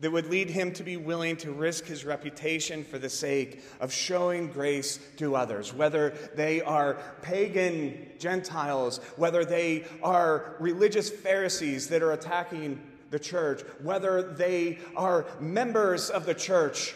that 0.00 0.10
would 0.10 0.26
lead 0.26 0.48
him 0.48 0.72
to 0.72 0.82
be 0.82 0.96
willing 0.96 1.36
to 1.36 1.50
risk 1.50 1.84
his 1.84 2.04
reputation 2.04 2.84
for 2.84 2.98
the 2.98 3.08
sake 3.08 3.62
of 3.80 3.92
showing 3.92 4.46
grace 4.46 5.00
to 5.16 5.34
others, 5.34 5.74
whether 5.74 6.10
they 6.36 6.60
are 6.62 6.98
pagan 7.22 8.08
Gentiles, 8.18 8.98
whether 9.16 9.44
they 9.44 9.84
are 10.02 10.54
religious 10.60 11.10
Pharisees 11.10 11.88
that 11.88 12.02
are 12.02 12.12
attacking 12.12 12.80
the 13.10 13.18
church, 13.18 13.62
whether 13.82 14.22
they 14.22 14.78
are 14.94 15.26
members 15.40 16.10
of 16.10 16.26
the 16.26 16.34
church 16.34 16.94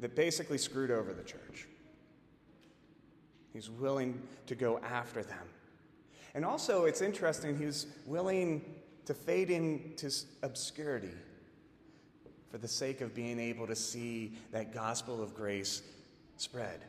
that 0.00 0.14
basically 0.14 0.58
screwed 0.58 0.90
over 0.90 1.12
the 1.12 1.22
church. 1.22 1.66
He's 3.52 3.70
willing 3.70 4.20
to 4.46 4.54
go 4.54 4.78
after 4.80 5.22
them. 5.22 5.46
And 6.34 6.44
also, 6.44 6.84
it's 6.84 7.00
interesting, 7.00 7.56
he's 7.56 7.86
willing 8.04 8.64
to 9.06 9.14
fade 9.14 9.50
into 9.50 10.10
obscurity 10.42 11.12
for 12.50 12.58
the 12.58 12.68
sake 12.68 13.00
of 13.00 13.14
being 13.14 13.38
able 13.40 13.66
to 13.66 13.76
see 13.76 14.32
that 14.52 14.72
gospel 14.72 15.22
of 15.22 15.34
grace 15.34 15.82
spread. 16.36 16.84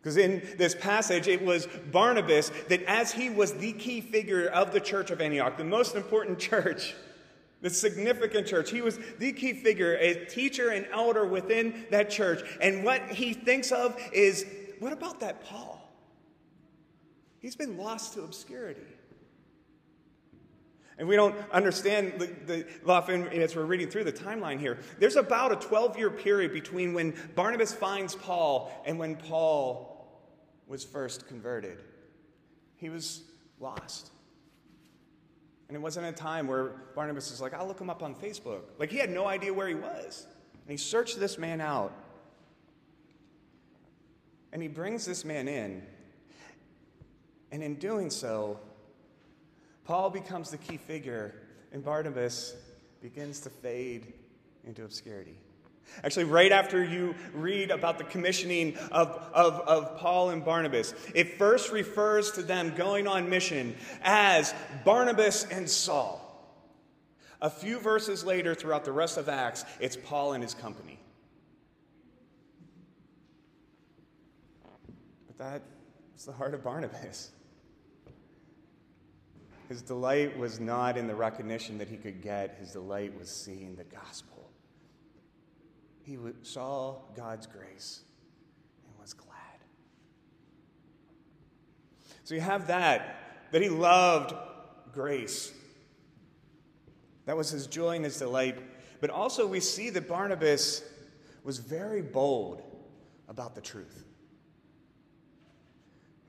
Because 0.00 0.16
in 0.16 0.42
this 0.56 0.74
passage, 0.74 1.26
it 1.26 1.44
was 1.44 1.66
Barnabas 1.90 2.50
that, 2.68 2.82
as 2.84 3.10
he 3.12 3.30
was 3.30 3.54
the 3.54 3.72
key 3.72 4.00
figure 4.00 4.46
of 4.48 4.72
the 4.72 4.80
church 4.80 5.10
of 5.10 5.20
Antioch, 5.20 5.56
the 5.56 5.64
most 5.64 5.96
important 5.96 6.38
church, 6.50 6.94
the 7.60 7.70
significant 7.70 8.46
church, 8.46 8.70
he 8.70 8.80
was 8.80 8.98
the 9.18 9.32
key 9.32 9.54
figure, 9.54 9.94
a 9.94 10.26
teacher 10.26 10.70
and 10.70 10.86
elder 10.92 11.26
within 11.26 11.86
that 11.90 12.08
church. 12.10 12.42
And 12.60 12.84
what 12.84 13.02
he 13.08 13.32
thinks 13.32 13.72
of 13.72 14.00
is 14.12 14.46
what 14.78 14.92
about 14.92 15.20
that 15.20 15.44
Paul? 15.44 15.78
He's 17.40 17.56
been 17.56 17.76
lost 17.76 18.14
to 18.14 18.22
obscurity. 18.22 18.86
And 20.98 21.06
we 21.06 21.14
don't 21.14 21.36
understand 21.52 22.14
the, 22.18 22.26
the 22.46 22.66
often 22.86 23.28
as 23.28 23.54
we're 23.54 23.64
reading 23.64 23.88
through 23.88 24.04
the 24.04 24.12
timeline 24.12 24.58
here. 24.58 24.78
There's 24.98 25.14
about 25.14 25.52
a 25.52 25.56
12 25.56 25.96
year 25.96 26.10
period 26.10 26.52
between 26.52 26.92
when 26.92 27.14
Barnabas 27.36 27.72
finds 27.72 28.16
Paul 28.16 28.72
and 28.84 28.98
when 28.98 29.14
Paul 29.14 29.94
was 30.66 30.84
first 30.84 31.28
converted. 31.28 31.78
He 32.76 32.90
was 32.90 33.22
lost. 33.60 34.10
And 35.68 35.76
it 35.76 35.80
wasn't 35.80 36.06
a 36.06 36.12
time 36.12 36.48
where 36.48 36.72
Barnabas 36.96 37.30
was 37.30 37.40
like, 37.40 37.54
I'll 37.54 37.66
look 37.66 37.80
him 37.80 37.90
up 37.90 38.02
on 38.02 38.14
Facebook. 38.14 38.62
Like 38.78 38.90
he 38.90 38.98
had 38.98 39.10
no 39.10 39.26
idea 39.26 39.54
where 39.54 39.68
he 39.68 39.74
was. 39.74 40.26
And 40.52 40.70
he 40.70 40.76
searched 40.76 41.20
this 41.20 41.38
man 41.38 41.60
out. 41.60 41.92
And 44.52 44.62
he 44.62 44.68
brings 44.68 45.04
this 45.04 45.24
man 45.24 45.46
in. 45.46 45.82
And 47.52 47.62
in 47.62 47.76
doing 47.76 48.10
so, 48.10 48.58
Paul 49.88 50.10
becomes 50.10 50.50
the 50.50 50.58
key 50.58 50.76
figure, 50.76 51.34
and 51.72 51.82
Barnabas 51.82 52.54
begins 53.00 53.40
to 53.40 53.48
fade 53.48 54.12
into 54.64 54.84
obscurity. 54.84 55.38
Actually, 56.04 56.26
right 56.26 56.52
after 56.52 56.84
you 56.84 57.14
read 57.32 57.70
about 57.70 57.96
the 57.96 58.04
commissioning 58.04 58.76
of, 58.92 59.08
of, 59.32 59.54
of 59.60 59.96
Paul 59.96 60.28
and 60.28 60.44
Barnabas, 60.44 60.92
it 61.14 61.38
first 61.38 61.72
refers 61.72 62.32
to 62.32 62.42
them 62.42 62.74
going 62.76 63.06
on 63.06 63.30
mission 63.30 63.74
as 64.02 64.54
Barnabas 64.84 65.46
and 65.46 65.66
Saul. 65.66 66.20
A 67.40 67.48
few 67.48 67.78
verses 67.78 68.22
later, 68.26 68.54
throughout 68.54 68.84
the 68.84 68.92
rest 68.92 69.16
of 69.16 69.26
Acts, 69.26 69.64
it's 69.80 69.96
Paul 69.96 70.34
and 70.34 70.42
his 70.42 70.52
company. 70.52 70.98
But 75.28 75.38
that's 75.38 76.26
the 76.26 76.32
heart 76.32 76.52
of 76.52 76.62
Barnabas. 76.62 77.30
His 79.68 79.82
delight 79.82 80.38
was 80.38 80.58
not 80.58 80.96
in 80.96 81.06
the 81.06 81.14
recognition 81.14 81.76
that 81.78 81.88
he 81.88 81.98
could 81.98 82.22
get, 82.22 82.56
his 82.58 82.72
delight 82.72 83.16
was 83.18 83.28
seeing 83.28 83.76
the 83.76 83.84
gospel. 83.84 84.50
He 86.02 86.16
saw 86.42 86.96
God's 87.14 87.46
grace 87.46 88.00
and 88.86 88.98
was 88.98 89.12
glad. 89.12 89.28
So 92.24 92.34
you 92.34 92.40
have 92.40 92.68
that, 92.68 93.50
that 93.52 93.60
he 93.60 93.68
loved 93.68 94.34
grace. 94.92 95.52
That 97.26 97.36
was 97.36 97.50
his 97.50 97.66
joy 97.66 97.96
and 97.96 98.06
his 98.06 98.18
delight. 98.18 98.56
But 99.02 99.10
also, 99.10 99.46
we 99.46 99.60
see 99.60 99.90
that 99.90 100.08
Barnabas 100.08 100.82
was 101.44 101.58
very 101.58 102.00
bold 102.00 102.62
about 103.28 103.54
the 103.54 103.60
truth. 103.60 104.04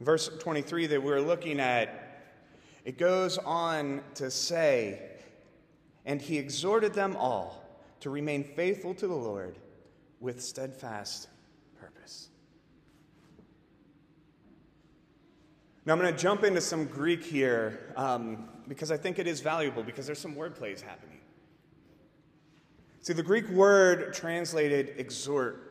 Verse 0.02 0.30
23 0.40 0.88
that 0.88 1.02
we're 1.02 1.22
looking 1.22 1.62
at 1.62 2.09
it 2.86 2.98
goes 2.98 3.38
on 3.38 4.02
to 4.16 4.32
say, 4.32 5.02
and 6.06 6.22
he 6.22 6.38
exhorted 6.38 6.94
them 6.94 7.16
all 7.16 7.64
to 8.00 8.10
remain 8.10 8.44
faithful 8.44 8.94
to 8.96 9.08
the 9.08 9.16
Lord 9.16 9.58
with 10.20 10.42
steadfast 10.42 11.28
purpose. 11.80 12.30
Now, 15.86 15.94
I'm 15.94 16.00
going 16.00 16.14
to 16.14 16.20
jump 16.20 16.44
into 16.44 16.62
some 16.62 16.86
Greek 16.86 17.24
here 17.24 17.94
um, 17.96 18.50
because 18.68 18.92
I 18.92 18.98
think 18.98 19.20
it 19.20 19.28
is 19.28 19.42
valuable 19.42 19.84
because 19.84 20.06
there's 20.06 20.20
some 20.20 20.36
word 20.36 20.56
plays 20.56 20.82
happening. 20.82 21.20
See, 23.02 23.14
the 23.14 23.24
Greek 23.24 23.50
word 23.50 24.14
translated 24.14 24.94
exhort 24.98 25.70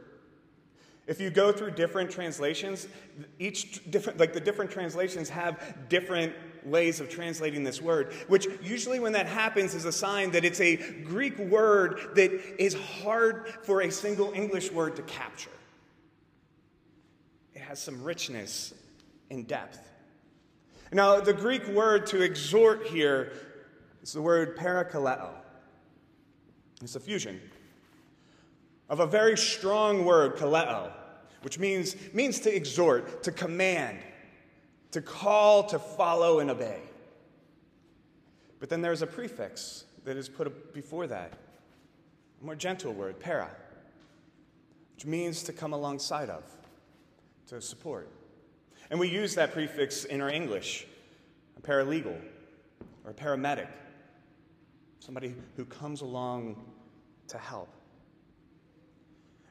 if 1.08 1.22
you 1.22 1.30
go 1.30 1.52
through 1.52 1.70
different 1.70 2.10
translations, 2.10 2.86
each 3.38 3.90
different, 3.90 4.20
like 4.20 4.34
the 4.34 4.40
different 4.40 4.70
translations 4.70 5.30
have 5.30 5.88
different 5.88 6.34
ways 6.64 7.00
of 7.00 7.08
translating 7.08 7.64
this 7.64 7.80
word, 7.80 8.12
which 8.28 8.46
usually 8.62 9.00
when 9.00 9.12
that 9.12 9.26
happens 9.26 9.74
is 9.74 9.84
a 9.84 9.92
sign 9.92 10.30
that 10.32 10.44
it's 10.44 10.60
a 10.60 10.76
Greek 10.76 11.38
word 11.38 12.10
that 12.14 12.30
is 12.62 12.74
hard 12.74 13.48
for 13.62 13.82
a 13.82 13.90
single 13.90 14.32
English 14.32 14.70
word 14.72 14.96
to 14.96 15.02
capture. 15.02 15.50
It 17.54 17.60
has 17.62 17.78
some 17.78 18.02
richness 18.02 18.74
and 19.30 19.46
depth. 19.46 19.80
Now, 20.92 21.20
the 21.20 21.34
Greek 21.34 21.66
word 21.68 22.06
to 22.06 22.22
exhort 22.22 22.86
here 22.86 23.32
is 24.02 24.12
the 24.12 24.22
word 24.22 24.56
parakaleo. 24.56 25.30
It's 26.80 26.96
a 26.96 27.00
fusion. 27.00 27.40
of 28.88 29.00
a 29.00 29.06
very 29.06 29.36
strong 29.36 30.04
word, 30.04 30.36
kaleo, 30.36 30.90
which 31.42 31.58
means, 31.58 31.94
means 32.12 32.40
to 32.40 32.54
exhort, 32.54 33.22
to 33.22 33.32
command, 33.32 33.98
to 34.92 35.00
call, 35.00 35.64
to 35.64 35.78
follow, 35.78 36.40
and 36.40 36.50
obey. 36.50 36.80
But 38.60 38.68
then 38.68 38.80
there's 38.80 39.02
a 39.02 39.06
prefix 39.06 39.84
that 40.04 40.16
is 40.16 40.28
put 40.28 40.72
before 40.72 41.06
that, 41.06 41.32
a 42.40 42.44
more 42.44 42.54
gentle 42.54 42.92
word, 42.92 43.20
para, 43.20 43.50
which 44.94 45.04
means 45.04 45.42
to 45.44 45.52
come 45.52 45.72
alongside 45.72 46.30
of, 46.30 46.42
to 47.48 47.60
support. 47.60 48.08
And 48.90 48.98
we 48.98 49.08
use 49.08 49.34
that 49.34 49.52
prefix 49.52 50.04
in 50.04 50.20
our 50.20 50.30
English 50.30 50.86
a 51.56 51.60
paralegal 51.60 52.16
or 53.04 53.10
a 53.10 53.14
paramedic, 53.14 53.68
somebody 55.00 55.34
who 55.56 55.64
comes 55.64 56.00
along 56.00 56.56
to 57.28 57.38
help. 57.38 57.68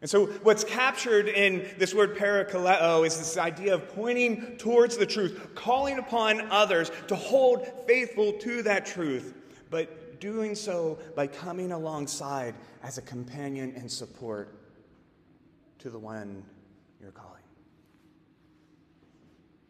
And 0.02 0.10
so, 0.10 0.28
what's 0.28 0.64
captured 0.64 1.28
in 1.28 1.68
this 1.80 1.94
word 1.94 2.16
parakaleo 2.18 3.06
is 3.06 3.18
this 3.18 3.36
idea 3.38 3.74
of 3.74 3.88
pointing 3.96 4.58
towards 4.58 4.96
the 4.96 5.08
truth, 5.08 5.56
calling 5.56 5.98
upon 5.98 6.52
others 6.52 6.92
to 7.08 7.16
hold 7.16 7.66
faithful 7.88 8.34
to 8.34 8.62
that 8.64 8.86
truth, 8.86 9.34
but 9.72 10.20
doing 10.20 10.54
so 10.54 11.00
by 11.16 11.26
coming 11.26 11.72
alongside 11.72 12.54
as 12.84 13.00
a 13.00 13.02
companion 13.02 13.74
and 13.76 13.92
support 13.92 14.54
to 15.80 15.90
the 15.90 16.00
one 16.00 16.44
you're 17.02 17.12
calling. 17.12 17.37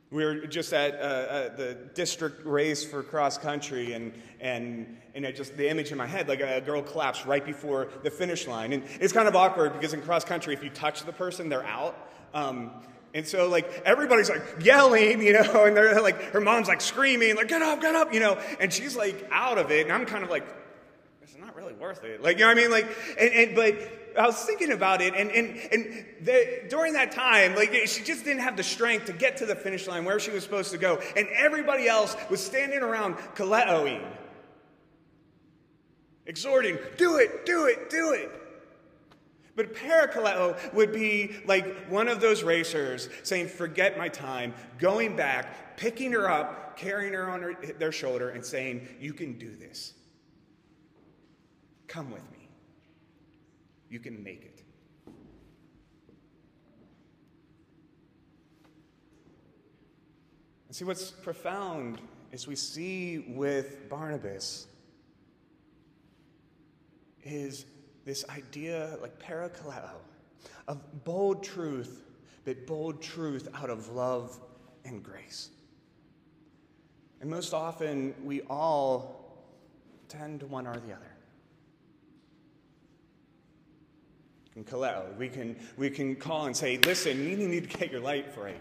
We 0.09 0.23
were 0.23 0.47
just 0.47 0.71
at 0.71 0.95
uh, 0.95 0.97
uh, 0.97 1.55
the 1.55 1.77
district 1.93 2.45
race 2.45 2.85
for 2.85 3.03
cross 3.03 3.37
country, 3.37 3.91
and, 3.91 4.13
and, 4.39 4.97
and 5.13 5.35
just 5.35 5.57
the 5.57 5.69
image 5.69 5.91
in 5.91 5.97
my 5.97 6.07
head 6.07 6.29
like 6.29 6.39
a 6.39 6.61
girl 6.61 6.81
collapsed 6.81 7.25
right 7.25 7.45
before 7.45 7.89
the 8.03 8.09
finish 8.09 8.47
line. 8.47 8.71
And 8.71 8.83
it's 9.01 9.11
kind 9.11 9.27
of 9.27 9.35
awkward 9.35 9.73
because 9.73 9.93
in 9.93 10.01
cross 10.01 10.23
country, 10.23 10.53
if 10.53 10.63
you 10.63 10.69
touch 10.69 11.03
the 11.03 11.11
person, 11.11 11.49
they're 11.49 11.65
out. 11.65 11.97
Um, 12.33 12.71
and 13.13 13.27
so, 13.27 13.49
like, 13.49 13.81
everybody's 13.83 14.29
like 14.29 14.43
yelling, 14.61 15.21
you 15.21 15.33
know, 15.33 15.63
and 15.65 15.75
they're 15.75 16.01
like, 16.01 16.21
her 16.31 16.39
mom's 16.39 16.69
like 16.69 16.79
screaming, 16.79 17.35
like, 17.35 17.49
get 17.49 17.61
up, 17.61 17.81
get 17.81 17.95
up, 17.95 18.13
you 18.13 18.21
know, 18.21 18.39
and 18.61 18.71
she's 18.71 18.95
like 18.95 19.27
out 19.31 19.57
of 19.57 19.71
it. 19.71 19.87
And 19.87 19.91
I'm 19.91 20.05
kind 20.05 20.23
of 20.23 20.29
like, 20.29 20.45
it's 21.21 21.35
not 21.37 21.53
really 21.55 21.73
worth 21.73 22.05
it. 22.05 22.21
Like, 22.21 22.37
you 22.37 22.45
know 22.45 22.53
what 22.53 22.57
I 22.57 22.61
mean? 22.61 22.71
Like, 22.71 22.87
and, 23.19 23.33
and 23.33 23.55
but 23.55 24.06
I 24.17 24.25
was 24.25 24.43
thinking 24.43 24.71
about 24.71 25.01
it, 25.01 25.13
and, 25.15 25.29
and, 25.29 25.59
and 25.71 26.69
during 26.69 26.93
that 26.93 27.11
time, 27.11 27.55
like 27.55 27.71
she 27.87 28.03
just 28.03 28.25
didn't 28.25 28.41
have 28.41 28.57
the 28.57 28.63
strength 28.63 29.05
to 29.05 29.13
get 29.13 29.37
to 29.37 29.45
the 29.45 29.55
finish 29.55 29.87
line 29.87 30.05
where 30.05 30.19
she 30.19 30.31
was 30.31 30.43
supposed 30.43 30.71
to 30.71 30.77
go, 30.77 30.99
and 31.15 31.27
everybody 31.35 31.87
else 31.87 32.17
was 32.29 32.43
standing 32.43 32.79
around 32.79 33.15
kaleoing, 33.35 34.03
exhorting, 36.25 36.79
"Do 36.97 37.17
it, 37.17 37.45
do 37.45 37.65
it, 37.65 37.91
do 37.91 38.13
it." 38.13 38.31
But 39.55 39.75
parakaleo 39.75 40.73
would 40.73 40.93
be 40.93 41.35
like 41.45 41.87
one 41.87 42.07
of 42.07 42.19
those 42.19 42.43
racers 42.43 43.09
saying, 43.23 43.49
"Forget 43.49 43.97
my 43.97 44.09
time," 44.09 44.55
going 44.79 45.15
back, 45.15 45.77
picking 45.77 46.11
her 46.13 46.29
up, 46.29 46.75
carrying 46.75 47.13
her 47.13 47.29
on 47.29 47.41
her, 47.43 47.53
their 47.77 47.91
shoulder, 47.91 48.29
and 48.29 48.43
saying, 48.43 48.87
"You 48.99 49.13
can 49.13 49.37
do 49.37 49.55
this. 49.55 49.93
Come 51.87 52.09
with 52.09 52.23
me." 52.31 52.36
You 53.89 53.99
can 53.99 54.23
make 54.23 54.43
it. 54.43 54.63
And 60.67 60.75
see, 60.75 60.83
what's 60.83 61.11
profound 61.11 62.01
is 62.31 62.47
we 62.47 62.55
see 62.55 63.19
with 63.29 63.87
Barnabas 63.89 64.67
is 67.23 67.65
this 68.05 68.25
idea, 68.29 68.97
like 69.01 69.17
parakaleo, 69.19 69.91
of 70.67 71.03
bold 71.03 71.43
truth, 71.43 72.03
but 72.45 72.67
bold 72.67 73.01
truth 73.01 73.47
out 73.53 73.69
of 73.69 73.89
love 73.89 74.39
and 74.85 75.03
grace. 75.03 75.49
And 77.21 77.29
most 77.29 77.53
often, 77.53 78.13
we 78.23 78.41
all 78.41 79.45
tend 80.07 80.41
to 80.41 80.45
one 80.45 80.67
or 80.67 80.75
the 80.75 80.93
other. 80.93 81.16
Kaleo. 84.65 85.15
We 85.17 85.29
can, 85.29 85.55
we 85.77 85.89
can 85.89 86.15
call 86.15 86.45
and 86.45 86.55
say, 86.55 86.77
listen, 86.77 87.27
you 87.27 87.37
need 87.37 87.69
to 87.69 87.77
get 87.77 87.91
your 87.91 88.01
life 88.01 88.37
right. 88.37 88.59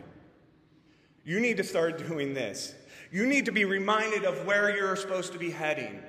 You 1.24 1.40
need 1.40 1.56
to 1.56 1.64
start 1.64 2.06
doing 2.06 2.34
this. 2.34 2.74
You 3.10 3.26
need 3.26 3.46
to 3.46 3.52
be 3.52 3.64
reminded 3.64 4.24
of 4.24 4.46
where 4.46 4.74
you're 4.74 4.96
supposed 4.96 5.32
to 5.32 5.38
be 5.38 5.50
heading. 5.50 6.02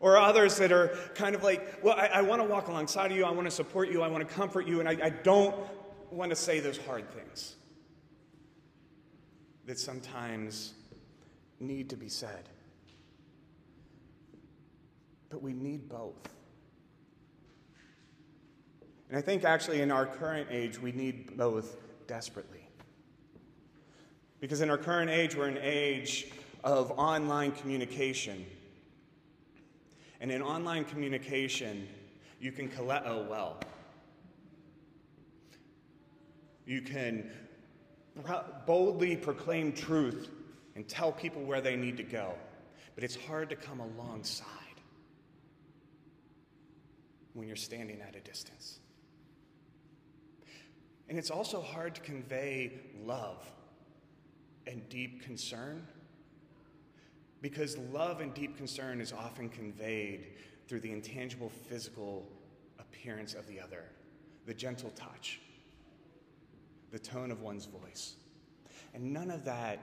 Or 0.00 0.16
others 0.18 0.56
that 0.58 0.72
are 0.72 0.96
kind 1.14 1.34
of 1.34 1.42
like, 1.42 1.82
well, 1.82 1.96
I, 1.96 2.06
I 2.06 2.22
want 2.22 2.42
to 2.42 2.48
walk 2.48 2.68
alongside 2.68 3.10
of 3.10 3.16
you, 3.16 3.24
I 3.24 3.30
want 3.30 3.46
to 3.46 3.50
support 3.50 3.90
you, 3.90 4.02
I 4.02 4.08
want 4.08 4.26
to 4.26 4.34
comfort 4.34 4.66
you, 4.66 4.80
and 4.80 4.88
I, 4.88 4.96
I 5.02 5.10
don't 5.10 5.54
want 6.10 6.30
to 6.30 6.36
say 6.36 6.60
those 6.60 6.78
hard 6.78 7.10
things 7.10 7.56
that 9.66 9.78
sometimes 9.78 10.74
need 11.58 11.90
to 11.90 11.96
be 11.96 12.08
said. 12.08 12.48
But 15.28 15.42
we 15.42 15.52
need 15.52 15.88
both. 15.88 16.35
And 19.08 19.18
I 19.18 19.20
think 19.20 19.44
actually 19.44 19.80
in 19.80 19.90
our 19.90 20.06
current 20.06 20.48
age, 20.50 20.80
we 20.80 20.92
need 20.92 21.36
both 21.36 21.76
desperately. 22.06 22.68
Because 24.40 24.60
in 24.60 24.70
our 24.70 24.78
current 24.78 25.10
age, 25.10 25.34
we're 25.34 25.48
an 25.48 25.58
age 25.60 26.26
of 26.64 26.90
online 26.92 27.52
communication. 27.52 28.44
And 30.20 30.30
in 30.30 30.42
online 30.42 30.84
communication, 30.84 31.86
you 32.40 32.52
can 32.52 32.68
kaleo 32.68 33.02
oh, 33.06 33.26
well. 33.28 33.60
You 36.66 36.82
can 36.82 37.30
boldly 38.66 39.16
proclaim 39.16 39.72
truth 39.72 40.30
and 40.74 40.88
tell 40.88 41.12
people 41.12 41.42
where 41.42 41.60
they 41.60 41.76
need 41.76 41.96
to 41.96 42.02
go. 42.02 42.34
But 42.94 43.04
it's 43.04 43.16
hard 43.16 43.50
to 43.50 43.56
come 43.56 43.80
alongside 43.80 44.46
when 47.34 47.46
you're 47.46 47.56
standing 47.56 48.00
at 48.00 48.16
a 48.16 48.20
distance. 48.20 48.80
And 51.08 51.18
it's 51.18 51.30
also 51.30 51.60
hard 51.60 51.94
to 51.94 52.00
convey 52.00 52.72
love 53.04 53.44
and 54.66 54.88
deep 54.88 55.22
concern 55.22 55.86
because 57.40 57.78
love 57.92 58.20
and 58.20 58.34
deep 58.34 58.56
concern 58.56 59.00
is 59.00 59.12
often 59.12 59.48
conveyed 59.48 60.26
through 60.66 60.80
the 60.80 60.90
intangible 60.90 61.48
physical 61.48 62.26
appearance 62.78 63.34
of 63.34 63.46
the 63.46 63.60
other, 63.60 63.84
the 64.46 64.54
gentle 64.54 64.90
touch, 64.90 65.40
the 66.90 66.98
tone 66.98 67.30
of 67.30 67.42
one's 67.42 67.66
voice. 67.66 68.14
And 68.94 69.12
none 69.12 69.30
of 69.30 69.44
that 69.44 69.78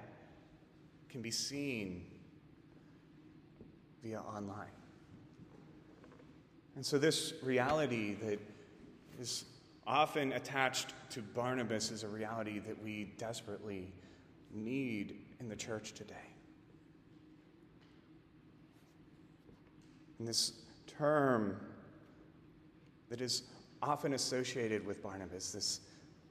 can 1.09 1.21
be 1.21 1.31
seen 1.31 2.05
via 4.03 4.19
online. 4.19 4.67
And 6.75 6.86
so, 6.86 6.97
this 6.97 7.33
reality 7.43 8.15
that 8.15 8.39
is 9.19 9.45
often 9.86 10.34
attached 10.34 10.93
to 11.12 11.22
Barnabas 11.22 11.91
is 11.91 12.04
a 12.04 12.08
reality 12.08 12.60
that 12.60 12.82
we 12.82 13.13
desperately 13.17 13.91
need 14.54 15.19
in 15.39 15.50
the 15.50 15.56
church 15.56 15.93
today. 15.93 16.15
And 20.19 20.28
this 20.28 20.54
term 20.88 21.60
that 23.10 23.19
is 23.19 23.43
often 23.82 24.13
associated 24.13 24.86
with 24.86 25.04
Barnabas, 25.04 25.52
this 25.52 25.82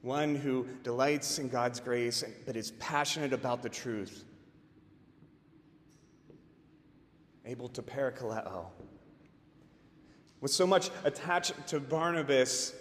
one 0.01 0.35
who 0.35 0.67
delights 0.83 1.39
in 1.39 1.47
God's 1.47 1.79
grace 1.79 2.23
but 2.45 2.55
is 2.55 2.71
passionate 2.71 3.33
about 3.33 3.61
the 3.61 3.69
truth, 3.69 4.25
able 7.45 7.69
to 7.69 7.81
parakaleo. 7.81 8.65
With 10.41 10.51
so 10.51 10.67
much 10.67 10.89
attached 11.05 11.53
to 11.67 11.79
Barnabas, 11.79 12.73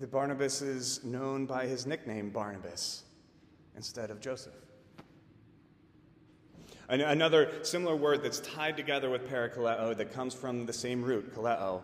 that 0.00 0.10
Barnabas 0.10 0.62
is 0.62 1.02
known 1.04 1.46
by 1.46 1.66
his 1.66 1.86
nickname 1.86 2.30
Barnabas 2.30 3.04
instead 3.76 4.10
of 4.10 4.20
Joseph. 4.20 4.54
Another 6.88 7.52
similar 7.62 7.96
word 7.96 8.22
that's 8.22 8.40
tied 8.40 8.76
together 8.76 9.10
with 9.10 9.28
parakaleo 9.28 9.94
that 9.96 10.12
comes 10.12 10.32
from 10.32 10.64
the 10.64 10.72
same 10.72 11.02
root, 11.02 11.34
kaleo, 11.34 11.82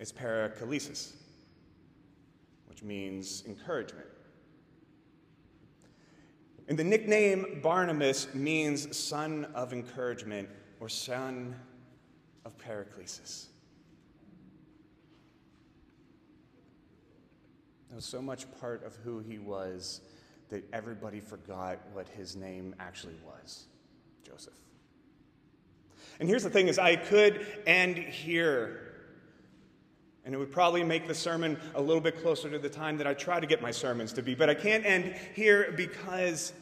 is 0.00 0.12
parakalesis, 0.12 1.12
which 2.66 2.82
means 2.82 3.44
encouragement. 3.46 4.06
And 6.68 6.76
the 6.78 6.84
nickname 6.84 7.60
Barnabas 7.62 8.34
means 8.34 8.96
son 8.96 9.44
of 9.54 9.72
encouragement 9.72 10.48
or 10.80 10.88
son 10.88 11.54
of 12.44 12.56
paraklesis. 12.58 13.46
It 17.90 17.96
was 17.96 18.04
so 18.04 18.22
much 18.22 18.46
part 18.60 18.84
of 18.84 18.94
who 18.96 19.18
he 19.18 19.38
was 19.38 20.00
that 20.48 20.64
everybody 20.72 21.20
forgot 21.20 21.78
what 21.92 22.08
his 22.08 22.36
name 22.36 22.74
actually 22.78 23.16
was 23.24 23.64
Joseph. 24.24 24.54
And 26.20 26.28
here's 26.28 26.42
the 26.42 26.50
thing 26.50 26.68
is 26.68 26.78
I 26.78 26.96
could 26.96 27.46
end 27.66 27.96
here. 27.96 28.86
And 30.24 30.34
it 30.34 30.38
would 30.38 30.52
probably 30.52 30.84
make 30.84 31.08
the 31.08 31.14
sermon 31.14 31.58
a 31.74 31.80
little 31.80 32.02
bit 32.02 32.20
closer 32.20 32.50
to 32.50 32.58
the 32.58 32.68
time 32.68 32.98
that 32.98 33.06
I 33.06 33.14
try 33.14 33.40
to 33.40 33.46
get 33.46 33.62
my 33.62 33.70
sermons 33.70 34.12
to 34.12 34.22
be. 34.22 34.34
But 34.34 34.50
I 34.50 34.54
can't 34.54 34.84
end 34.84 35.14
here 35.34 35.72
because 35.74 36.52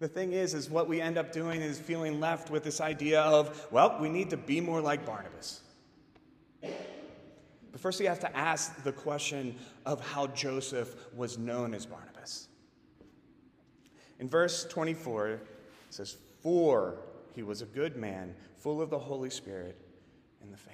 the 0.00 0.08
thing 0.08 0.32
is, 0.32 0.54
is 0.54 0.70
what 0.70 0.88
we 0.88 1.00
end 1.00 1.18
up 1.18 1.32
doing 1.32 1.60
is 1.60 1.78
feeling 1.78 2.18
left 2.18 2.50
with 2.50 2.64
this 2.64 2.80
idea 2.80 3.20
of, 3.20 3.68
well, 3.70 3.98
we 4.00 4.08
need 4.08 4.30
to 4.30 4.36
be 4.36 4.60
more 4.60 4.80
like 4.80 5.06
Barnabas. 5.06 5.60
First, 7.84 8.00
we 8.00 8.06
have 8.06 8.20
to 8.20 8.34
ask 8.34 8.82
the 8.82 8.92
question 8.92 9.54
of 9.84 10.00
how 10.00 10.28
Joseph 10.28 10.94
was 11.14 11.36
known 11.36 11.74
as 11.74 11.84
Barnabas. 11.84 12.48
In 14.18 14.26
verse 14.26 14.64
24, 14.64 15.28
it 15.28 15.40
says, 15.90 16.16
For 16.42 16.96
he 17.34 17.42
was 17.42 17.60
a 17.60 17.66
good 17.66 17.98
man, 17.98 18.34
full 18.56 18.80
of 18.80 18.88
the 18.88 18.98
Holy 18.98 19.28
Spirit 19.28 19.78
and 20.40 20.50
the 20.50 20.56
faith. 20.56 20.72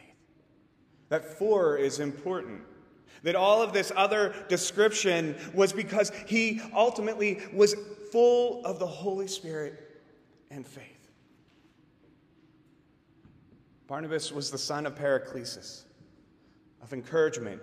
That 1.08 1.24
for 1.24 1.76
is 1.76 1.98
important. 1.98 2.60
That 3.24 3.34
all 3.34 3.60
of 3.60 3.72
this 3.72 3.90
other 3.96 4.32
description 4.48 5.34
was 5.52 5.72
because 5.72 6.12
he 6.28 6.60
ultimately 6.72 7.40
was 7.52 7.74
full 8.12 8.64
of 8.64 8.78
the 8.78 8.86
Holy 8.86 9.26
Spirit 9.26 10.00
and 10.52 10.64
faith. 10.64 11.10
Barnabas 13.88 14.30
was 14.30 14.52
the 14.52 14.58
son 14.58 14.86
of 14.86 14.94
Paraclesis, 14.94 15.86
of 16.82 16.92
encouragement, 16.92 17.60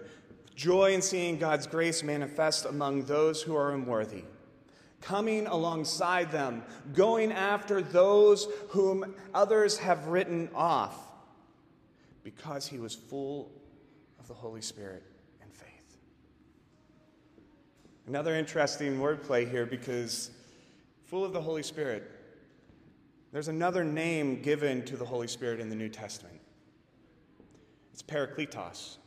joy 0.56 0.93
in 0.93 1.01
seeing 1.01 1.38
God's 1.38 1.67
grace 1.67 2.03
manifest 2.03 2.65
among 2.65 3.03
those 3.03 3.41
who 3.41 3.56
are 3.56 3.73
unworthy 3.73 4.23
coming 5.01 5.47
alongside 5.47 6.32
them, 6.32 6.63
going 6.93 7.32
after 7.32 7.82
those 7.82 8.47
whom 8.69 9.15
others 9.34 9.77
have 9.77 10.08
written 10.08 10.49
off, 10.53 10.95
because 12.23 12.67
he 12.67 12.77
was 12.80 12.93
full 12.93 13.51
of 14.19 14.27
the 14.27 14.34
Holy 14.34 14.62
Spirit 14.62 15.03
and 15.41 15.53
faith. 15.53 15.97
Another 18.08 18.36
interesting 18.36 18.97
wordplay 18.97 19.49
here 19.49 19.65
because 19.65 20.32
full 21.06 21.23
of 21.23 21.32
the 21.32 21.41
Holy 21.41 21.63
Spirit, 21.63 22.12
there's 23.32 23.47
another 23.47 23.84
name 23.84 24.41
given 24.41 24.84
to 24.86 24.97
the 24.97 25.06
Holy 25.06 25.27
Spirit 25.27 25.60
in 25.60 25.69
the 25.69 25.75
New 25.75 25.89
Testament. 25.89 26.39
It's 27.93 28.01
Parakletos, 28.01 28.97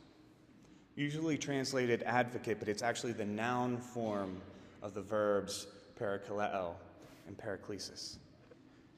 usually 0.95 1.37
translated 1.37 2.03
advocate, 2.03 2.59
but 2.59 2.67
it's 2.67 2.83
actually 2.83 3.13
the 3.13 3.25
noun 3.25 3.77
form 3.77 4.41
of 4.81 4.93
the 4.93 5.01
verbs 5.01 5.67
parakaleo, 6.01 6.73
and 7.27 7.37
paraklesis. 7.37 8.17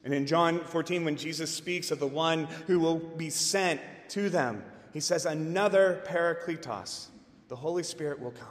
And 0.03 0.13
in 0.13 0.25
John 0.25 0.59
14, 0.59 1.05
when 1.05 1.15
Jesus 1.15 1.53
speaks 1.53 1.91
of 1.91 1.99
the 1.99 2.07
one 2.07 2.45
who 2.67 2.79
will 2.79 2.99
be 2.99 3.29
sent 3.29 3.81
to 4.09 4.29
them, 4.29 4.63
he 4.91 4.99
says, 4.99 5.25
Another 5.25 6.03
parakletos, 6.07 7.07
the 7.47 7.55
Holy 7.55 7.83
Spirit 7.83 8.19
will 8.19 8.31
come. 8.31 8.47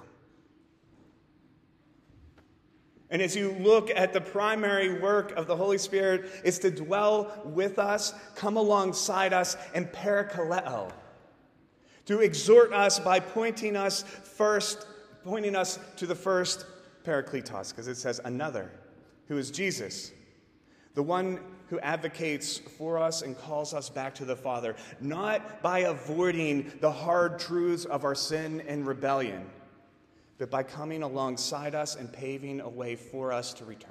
And 3.10 3.20
as 3.20 3.36
you 3.36 3.52
look 3.52 3.90
at 3.90 4.14
the 4.14 4.22
primary 4.22 4.98
work 4.98 5.32
of 5.32 5.46
the 5.46 5.56
Holy 5.56 5.76
Spirit, 5.76 6.30
it's 6.44 6.58
to 6.60 6.70
dwell 6.70 7.42
with 7.44 7.78
us, 7.78 8.14
come 8.34 8.56
alongside 8.56 9.34
us, 9.34 9.56
and 9.74 9.86
parakaleo, 9.92 10.90
to 12.06 12.20
exhort 12.20 12.72
us 12.72 12.98
by 12.98 13.20
pointing 13.20 13.76
us 13.76 14.02
first, 14.02 14.86
pointing 15.24 15.54
us 15.54 15.78
to 15.96 16.06
the 16.06 16.14
first 16.14 16.66
parakletos, 17.04 17.70
because 17.70 17.88
it 17.88 17.96
says 17.96 18.20
another, 18.24 18.70
who 19.28 19.38
is 19.38 19.50
Jesus, 19.50 20.12
the 20.94 21.02
one 21.02 21.40
who 21.68 21.80
advocates 21.80 22.58
for 22.58 22.98
us 22.98 23.22
and 23.22 23.38
calls 23.38 23.72
us 23.72 23.88
back 23.88 24.14
to 24.16 24.24
the 24.24 24.36
Father, 24.36 24.76
not 25.00 25.62
by 25.62 25.80
avoiding 25.80 26.70
the 26.80 26.92
hard 26.92 27.38
truths 27.38 27.86
of 27.86 28.04
our 28.04 28.14
sin 28.14 28.62
and 28.68 28.86
rebellion, 28.86 29.46
but 30.38 30.50
by 30.50 30.62
coming 30.62 31.02
alongside 31.02 31.74
us 31.74 31.96
and 31.96 32.12
paving 32.12 32.60
a 32.60 32.68
way 32.68 32.94
for 32.94 33.32
us 33.32 33.54
to 33.54 33.64
return. 33.64 33.90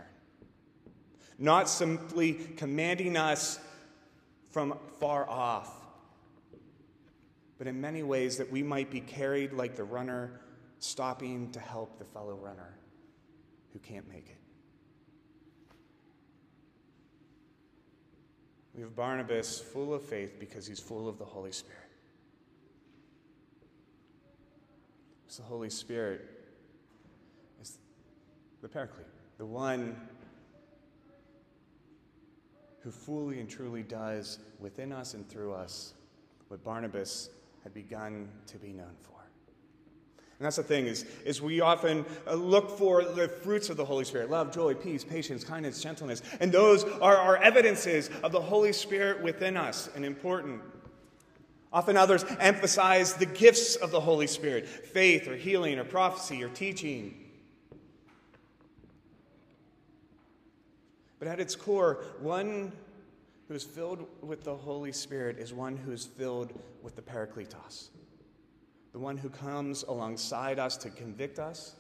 Not 1.40 1.68
simply 1.68 2.34
commanding 2.34 3.18
us 3.18 3.60
from 4.52 4.78
far 5.00 5.28
off, 5.28 5.81
but 7.62 7.68
in 7.68 7.80
many 7.80 8.02
ways 8.02 8.38
that 8.38 8.52
we 8.52 8.64
might 8.64 8.90
be 8.90 9.00
carried 9.00 9.54
like 9.54 9.76
the 9.76 9.84
runner 9.84 10.42
stopping 10.80 11.52
to 11.52 11.60
help 11.60 12.00
the 12.00 12.06
fellow 12.06 12.34
runner 12.34 12.76
who 13.72 13.78
can't 13.78 14.10
make 14.10 14.28
it. 14.30 14.40
We 18.74 18.82
have 18.82 18.96
Barnabas 18.96 19.60
full 19.60 19.94
of 19.94 20.02
faith 20.02 20.40
because 20.40 20.66
he's 20.66 20.80
full 20.80 21.08
of 21.08 21.20
the 21.20 21.24
Holy 21.24 21.52
Spirit. 21.52 21.92
It's 25.28 25.38
the 25.38 25.44
Holy 25.44 25.70
Spirit 25.70 26.22
is 27.62 27.78
the 28.64 28.70
Paraclete, 28.70 29.06
the 29.38 29.46
one 29.46 29.96
who 32.80 32.90
fully 32.90 33.40
and 33.40 33.48
truly 33.48 33.84
does 33.84 34.40
within 34.60 34.92
us 34.92 35.14
and 35.14 35.30
through 35.30 35.54
us 35.54 35.94
what 36.48 36.64
Barnabas 36.64 37.30
had 37.64 37.74
begun 37.74 38.28
to 38.48 38.58
be 38.58 38.74
known 38.74 38.96
for. 39.04 39.12
And 40.42 40.46
that's 40.48 40.56
the 40.56 40.64
thing 40.64 40.88
is, 40.88 41.06
is 41.24 41.40
we 41.40 41.62
often 41.62 42.04
uh, 42.26 42.34
look 42.34 42.76
for 42.76 43.04
the 43.04 43.28
fruits 43.28 43.70
of 43.70 43.78
the 43.78 43.86
Holy 43.86 44.04
Spirit 44.04 44.32
love, 44.32 44.52
joy, 44.52 44.74
peace, 44.74 45.04
patience, 45.04 45.44
kindness, 45.44 45.84
gentleness. 45.84 46.24
And 46.40 46.52
those 46.52 46.84
are, 46.84 47.16
our 47.16 47.38
evidences 47.38 48.10
of 48.24 48.32
the 48.32 48.42
Holy 48.42 48.74
Spirit 48.74 49.22
within 49.22 49.56
us 49.56 49.88
and 49.96 50.04
important. 50.04 50.62
Often 51.72 51.96
others 51.96 52.26
emphasize 52.40 53.14
the 53.14 53.28
gifts 53.28 53.76
of 53.76 53.92
the 53.92 54.02
Holy 54.02 54.26
Spirit 54.26 54.68
faith 54.68 55.28
or 55.28 55.36
healing 55.36 55.78
or 55.78 55.84
prophecy 55.84 56.44
or 56.44 56.50
teaching. 56.50 57.14
But 61.20 61.28
at 61.28 61.40
its 61.40 61.56
core, 61.56 62.04
one 62.20 62.72
who 63.52 63.56
is 63.56 63.66
filled 63.66 64.08
with 64.22 64.46
the 64.46 64.56
Holy 64.56 64.94
Spirit 64.94 65.38
is 65.38 65.54
one 65.54 65.76
who 65.76 65.92
is 65.92 66.06
filled 66.06 66.54
with 66.82 66.96
the 66.96 67.02
Parakletos 67.02 67.90
the 68.94 69.00
one 69.00 69.18
who 69.18 69.30
comes 69.30 69.84
alongside 69.84 70.58
us 70.58 70.78
to 70.78 70.90
convict 70.90 71.38
us, 71.38 71.76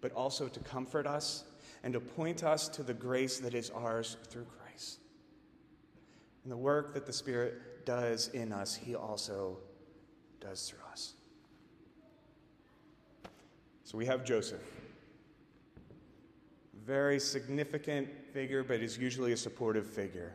but 0.00 0.12
also 0.12 0.48
to 0.48 0.60
comfort 0.60 1.06
us 1.06 1.44
and 1.82 1.92
to 1.92 2.00
point 2.00 2.42
us 2.42 2.68
to 2.68 2.82
the 2.82 2.94
grace 2.94 3.38
that 3.38 3.54
is 3.54 3.68
ours 3.70 4.16
through 4.28 4.46
Christ. 4.58 5.00
And 6.42 6.52
the 6.52 6.56
work 6.56 6.94
that 6.94 7.04
the 7.04 7.12
Spirit 7.12 7.84
does 7.84 8.28
in 8.28 8.52
us, 8.52 8.74
He 8.74 8.94
also 8.94 9.58
does 10.40 10.68
through 10.68 10.86
us. 10.90 11.14
So 13.84 13.96
we 13.98 14.06
have 14.06 14.24
Joseph. 14.24 14.62
Very 16.84 17.20
significant 17.20 18.08
figure, 18.32 18.62
but 18.62 18.80
is 18.80 18.96
usually 18.96 19.32
a 19.32 19.36
supportive 19.36 19.86
figure. 19.86 20.34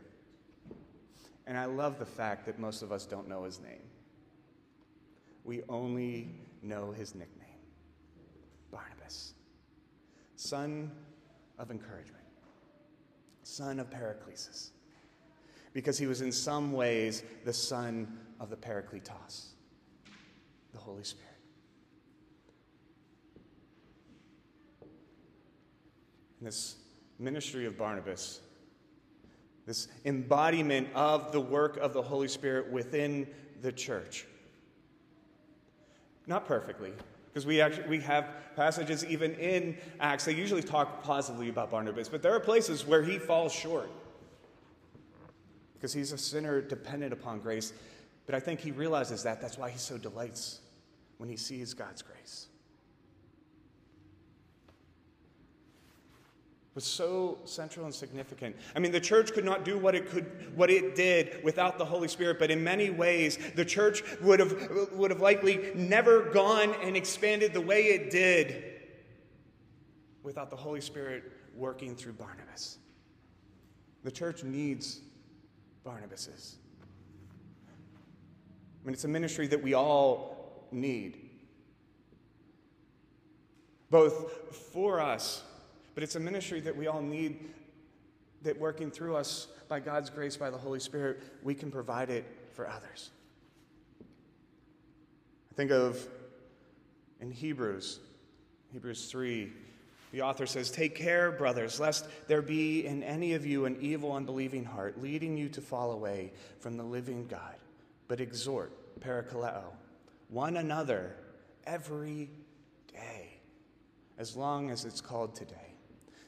And 1.46 1.58
I 1.58 1.66
love 1.66 2.00
the 2.00 2.06
fact 2.06 2.46
that 2.46 2.60
most 2.60 2.82
of 2.82 2.92
us 2.92 3.06
don't 3.06 3.28
know 3.28 3.44
his 3.44 3.60
name 3.60 3.82
we 5.44 5.62
only 5.70 6.30
know 6.62 6.92
his 6.92 7.16
nickname 7.16 7.40
Barnabas, 8.72 9.34
son 10.36 10.92
of 11.60 11.70
encouragement, 11.70 12.24
son 13.44 13.80
of 13.80 13.90
Paraclesis, 13.90 14.70
because 15.74 15.98
he 15.98 16.08
was 16.08 16.22
in 16.22 16.32
some 16.32 16.74
ways 16.74 17.24
the 17.46 17.54
son 17.54 18.20
of 18.40 18.50
the 18.50 18.56
Parakletos, 18.56 19.50
the 20.72 20.80
Holy 20.80 21.04
Spirit. 21.04 21.30
This 26.42 26.76
ministry 27.20 27.66
of 27.66 27.78
Barnabas, 27.78 28.42
this 29.66 29.88
embodiment 30.06 30.90
of 30.94 31.32
the 31.32 31.40
work 31.40 31.78
of 31.78 31.94
the 31.94 32.02
Holy 32.02 32.28
Spirit 32.28 32.72
within 32.72 33.28
the 33.62 33.72
church 33.72 34.26
not 36.28 36.46
perfectly, 36.46 36.94
because 37.28 37.46
we 37.46 37.62
actually 37.62 37.88
we 37.88 38.00
have 38.00 38.28
passages 38.56 39.06
even 39.06 39.34
in 39.36 39.78
Acts. 40.00 40.26
They 40.26 40.34
usually 40.34 40.64
talk 40.64 41.04
positively 41.04 41.50
about 41.50 41.72
Barnabas, 41.72 42.10
but 42.10 42.22
there 42.22 42.34
are 42.34 42.40
places 42.40 42.86
where 42.86 43.04
he 43.04 43.18
falls 43.18 43.52
short 43.52 43.90
because 45.74 45.94
he's 45.94 46.12
a 46.12 46.18
sinner 46.18 46.62
dependent 46.62 47.12
upon 47.12 47.40
grace. 47.40 47.74
But 48.26 48.36
I 48.36 48.40
think 48.40 48.62
he 48.62 48.72
realizes 48.72 49.24
that. 49.24 49.42
That's 49.42 49.58
why 49.58 49.70
he 49.70 49.78
so 49.78 49.98
delights 49.98 50.62
when 51.18 51.28
he 51.28 51.36
sees 51.36 51.74
God's 51.74 52.02
grace. 52.02 52.48
Was 56.76 56.84
so 56.84 57.38
central 57.46 57.86
and 57.86 57.94
significant. 57.94 58.56
I 58.76 58.80
mean, 58.80 58.92
the 58.92 59.00
church 59.00 59.32
could 59.34 59.46
not 59.46 59.64
do 59.64 59.78
what 59.78 59.94
it 59.94 60.10
could 60.10 60.56
what 60.56 60.70
it 60.70 60.96
did 60.96 61.44
without 61.44 61.78
the 61.78 61.86
Holy 61.86 62.08
Spirit, 62.08 62.40
but 62.40 62.50
in 62.50 62.64
many 62.64 62.90
ways 62.90 63.38
the 63.56 63.66
church 63.66 64.04
would 64.22 64.40
have 64.40 64.90
would 64.94 65.12
have 65.12 65.22
likely 65.22 65.72
never 65.76 66.24
gone 66.32 66.74
and 66.82 66.98
expanded 66.98 67.54
the 67.54 67.62
way 67.62 67.86
it 67.86 68.10
did 68.10 68.64
without 70.24 70.50
the 70.50 70.56
Holy 70.56 70.82
Spirit 70.82 71.32
working 71.56 71.96
through 71.96 72.14
Barnabas. 72.14 72.80
The 74.04 74.12
church 74.12 74.44
needs 74.44 75.02
Barnabas's. 75.84 76.56
I 78.82 78.88
mean, 78.88 78.94
it's 78.94 79.06
a 79.06 79.10
ministry 79.10 79.48
that 79.48 79.62
we 79.62 79.74
all 79.74 80.66
need, 80.72 81.30
both 83.90 84.58
for 84.74 85.00
us, 85.00 85.44
but 85.94 86.04
it's 86.04 86.16
a 86.16 86.20
ministry 86.20 86.60
that 86.62 86.76
we 86.76 86.88
all 86.88 87.02
need 87.02 87.40
that 88.44 88.60
working 88.60 88.92
through 88.92 89.16
us 89.16 89.48
by 89.68 89.80
God's 89.80 90.10
grace, 90.10 90.36
by 90.36 90.50
the 90.50 90.58
Holy 90.58 90.80
Spirit, 90.80 91.22
we 91.44 91.56
can 91.56 91.72
provide 91.72 92.10
it 92.10 92.26
for 92.54 92.68
others. 92.68 93.12
I 95.52 95.56
think 95.56 95.72
of 95.72 96.06
in 97.22 97.32
Hebrews, 97.32 98.00
Hebrews 98.72 99.06
3, 99.10 99.52
the 100.12 100.22
author 100.22 100.46
says, 100.46 100.70
Take 100.70 100.96
care, 100.96 101.32
brothers, 101.32 101.80
lest 101.80 102.08
there 102.28 102.42
be 102.42 102.86
in 102.86 103.02
any 103.02 103.34
of 103.34 103.46
you 103.46 103.66
an 103.66 103.78
evil, 103.82 104.14
unbelieving 104.14 104.64
heart, 104.64 105.02
leading 105.02 105.38
you 105.38 105.50
to 105.50 105.62
fall 105.62 105.92
away 105.92 106.32
from 106.60 106.78
the 106.78 106.84
living 106.84 107.26
God. 107.28 107.56
But 108.08 108.20
exhort, 108.20 108.72
parakaleo, 109.00 109.64
one 110.30 110.58
another 110.58 111.16
every 111.66 112.30
day, 112.92 113.40
as 114.18 114.36
long 114.36 114.70
as 114.70 114.86
it's 114.86 115.02
called 115.02 115.36
today, 115.36 115.73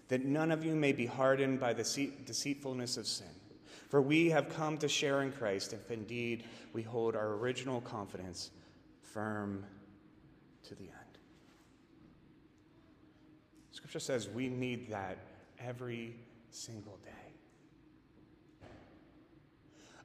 that 0.08 0.24
none 0.24 0.52
of 0.52 0.64
you 0.64 0.76
may 0.76 0.92
be 0.92 1.06
hardened 1.06 1.60
by 1.60 1.74
the 1.74 1.84
deceitfulness 2.26 2.98
of 2.98 3.08
sin. 3.08 3.28
For 3.90 4.02
we 4.02 4.30
have 4.30 4.50
come 4.50 4.78
to 4.80 4.88
share 4.88 5.22
in 5.22 5.32
Christ 5.32 5.74
if 5.74 5.92
indeed 5.92 6.44
we 6.74 6.82
hold 6.82 7.16
our 7.16 7.34
original 7.34 7.82
confidence 7.82 8.52
firm 9.02 9.66
to 10.64 10.76
the 10.76 10.84
end. 10.84 10.92
Scripture 13.72 14.00
says 14.00 14.28
we 14.30 14.50
need 14.50 14.90
that 14.90 15.18
every 15.60 16.16
single 16.50 16.98
day. 17.04 17.12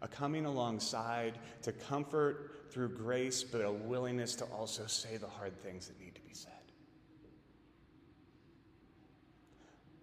A 0.03 0.09
coming 0.09 0.47
alongside 0.47 1.39
to 1.63 1.73
comfort 1.73 2.69
through 2.71 2.89
grace, 2.91 3.43
but 3.43 3.61
a 3.61 3.71
willingness 3.71 4.35
to 4.37 4.45
also 4.47 4.87
say 4.87 5.19
the 5.19 5.27
hard 5.27 5.59
things 5.61 5.89
that 5.89 6.01
need 6.01 6.15
to 6.15 6.23
be 6.23 6.33
said. 6.33 6.60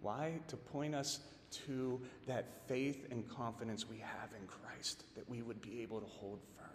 Why? 0.02 0.40
To 0.48 0.58
point 0.58 0.96
us 0.96 1.20
to 1.66 2.00
that 2.26 2.68
faith 2.68 3.08
and 3.12 3.28
confidence 3.30 3.90
we 3.90 3.98
have 3.98 4.30
in 4.40 4.48
Christ, 4.48 5.04
that 5.16 5.28
we 5.30 5.42
would 5.42 5.62
be 5.62 5.82
able 5.82 6.00
to 6.00 6.06
hold 6.06 6.40
firm. 6.58 6.68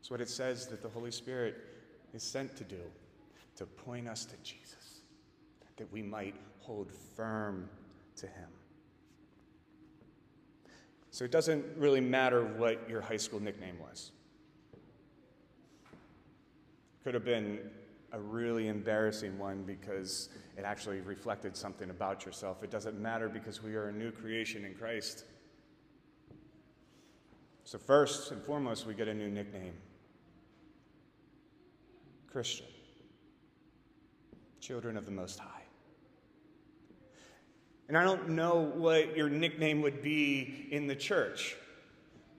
It's 0.00 0.10
what 0.10 0.20
it 0.20 0.28
says 0.28 0.66
that 0.68 0.82
the 0.82 0.88
Holy 0.88 1.10
Spirit 1.10 1.56
is 2.14 2.22
sent 2.22 2.56
to 2.56 2.64
do, 2.64 2.80
to 3.56 3.66
point 3.66 4.08
us 4.08 4.24
to 4.24 4.36
Jesus, 4.42 5.00
that 5.76 5.90
we 5.92 6.02
might 6.02 6.34
hold 6.60 6.92
firm 7.16 7.68
to 8.16 8.26
Him. 8.26 8.48
So 11.10 11.24
it 11.24 11.30
doesn't 11.30 11.64
really 11.76 12.00
matter 12.00 12.44
what 12.44 12.88
your 12.88 13.00
high 13.00 13.16
school 13.16 13.40
nickname 13.40 13.78
was. 13.80 14.12
Could 17.02 17.14
have 17.14 17.24
been 17.24 17.58
a 18.12 18.20
really 18.20 18.68
embarrassing 18.68 19.38
one 19.38 19.62
because 19.62 20.28
it 20.56 20.64
actually 20.64 21.00
reflected 21.00 21.56
something 21.56 21.90
about 21.90 22.24
yourself. 22.24 22.62
It 22.62 22.70
doesn't 22.70 22.98
matter 22.98 23.28
because 23.28 23.62
we 23.62 23.74
are 23.74 23.88
a 23.88 23.92
new 23.92 24.10
creation 24.10 24.64
in 24.64 24.74
Christ. 24.74 25.24
So, 27.64 27.78
first 27.78 28.30
and 28.30 28.42
foremost, 28.42 28.86
we 28.86 28.94
get 28.94 29.08
a 29.08 29.14
new 29.14 29.28
nickname 29.28 29.74
Christian, 32.30 32.66
children 34.60 34.96
of 34.96 35.04
the 35.04 35.10
Most 35.10 35.38
High. 35.38 35.62
And 37.88 37.96
I 37.96 38.04
don't 38.04 38.30
know 38.30 38.72
what 38.74 39.16
your 39.16 39.28
nickname 39.28 39.82
would 39.82 40.02
be 40.02 40.68
in 40.70 40.86
the 40.86 40.96
church. 40.96 41.56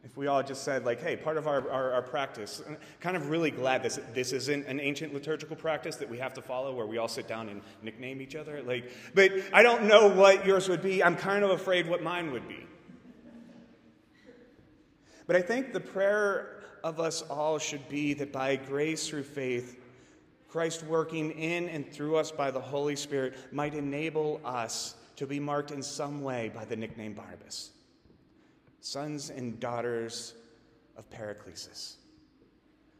If 0.04 0.16
we 0.16 0.28
all 0.28 0.42
just 0.42 0.64
said, 0.64 0.86
like, 0.86 1.02
hey, 1.02 1.16
part 1.18 1.38
of 1.38 1.48
our, 1.48 1.70
our, 1.70 1.92
our 1.94 2.02
practice, 2.02 2.62
I'm 2.66 2.78
kind 3.02 3.18
of 3.18 3.30
really 3.30 3.52
glad 3.52 3.84
this, 3.84 4.00
this 4.14 4.32
isn't 4.32 4.66
an 4.68 4.80
ancient 4.80 5.14
liturgical 5.14 5.56
practice 5.56 5.96
that 5.98 6.10
we 6.10 6.18
have 6.18 6.34
to 6.36 6.42
follow 6.42 6.74
where 6.74 6.86
we 6.86 6.98
all 6.98 7.08
sit 7.08 7.28
down 7.28 7.50
and 7.50 7.62
nickname 7.82 8.22
each 8.22 8.36
other. 8.36 8.62
Like, 8.64 8.92
but 9.14 9.32
I 9.52 9.64
don't 9.64 9.84
know 9.84 10.08
what 10.08 10.46
yours 10.46 10.70
would 10.70 10.82
be. 10.82 11.04
I'm 11.04 11.16
kind 11.16 11.44
of 11.44 11.50
afraid 11.50 11.90
what 11.90 12.02
mine 12.02 12.32
would 12.32 12.48
be. 12.48 12.66
But 15.26 15.36
I 15.36 15.42
think 15.42 15.74
the 15.74 15.82
prayer 15.82 16.64
of 16.84 17.02
us 17.02 17.22
all 17.24 17.60
should 17.60 17.88
be 17.90 18.14
that 18.14 18.32
by 18.32 18.56
grace 18.56 19.10
through 19.10 19.24
faith, 19.24 19.78
Christ 20.48 20.84
working 20.84 21.32
in 21.32 21.68
and 21.68 21.92
through 21.92 22.16
us 22.16 22.32
by 22.32 22.50
the 22.50 22.62
Holy 22.62 22.96
Spirit 22.96 23.36
might 23.52 23.74
enable 23.74 24.40
us 24.46 24.96
to 25.18 25.28
be 25.28 25.40
marked 25.40 25.72
in 25.72 25.84
some 25.84 26.22
way 26.22 26.50
by 26.56 26.64
the 26.64 26.76
nickname 26.76 27.14
Barnabas 27.14 27.72
sons 28.88 29.32
and 29.32 29.60
daughters 29.60 30.34
of 30.96 31.10
Paraclesis, 31.10 31.96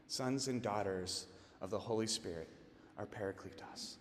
sons 0.06 0.48
and 0.48 0.60
daughters 0.60 1.24
of 1.62 1.70
the 1.70 1.78
Holy 1.78 2.06
Spirit, 2.06 2.50
our 2.98 3.06
Parakletos. 3.06 3.96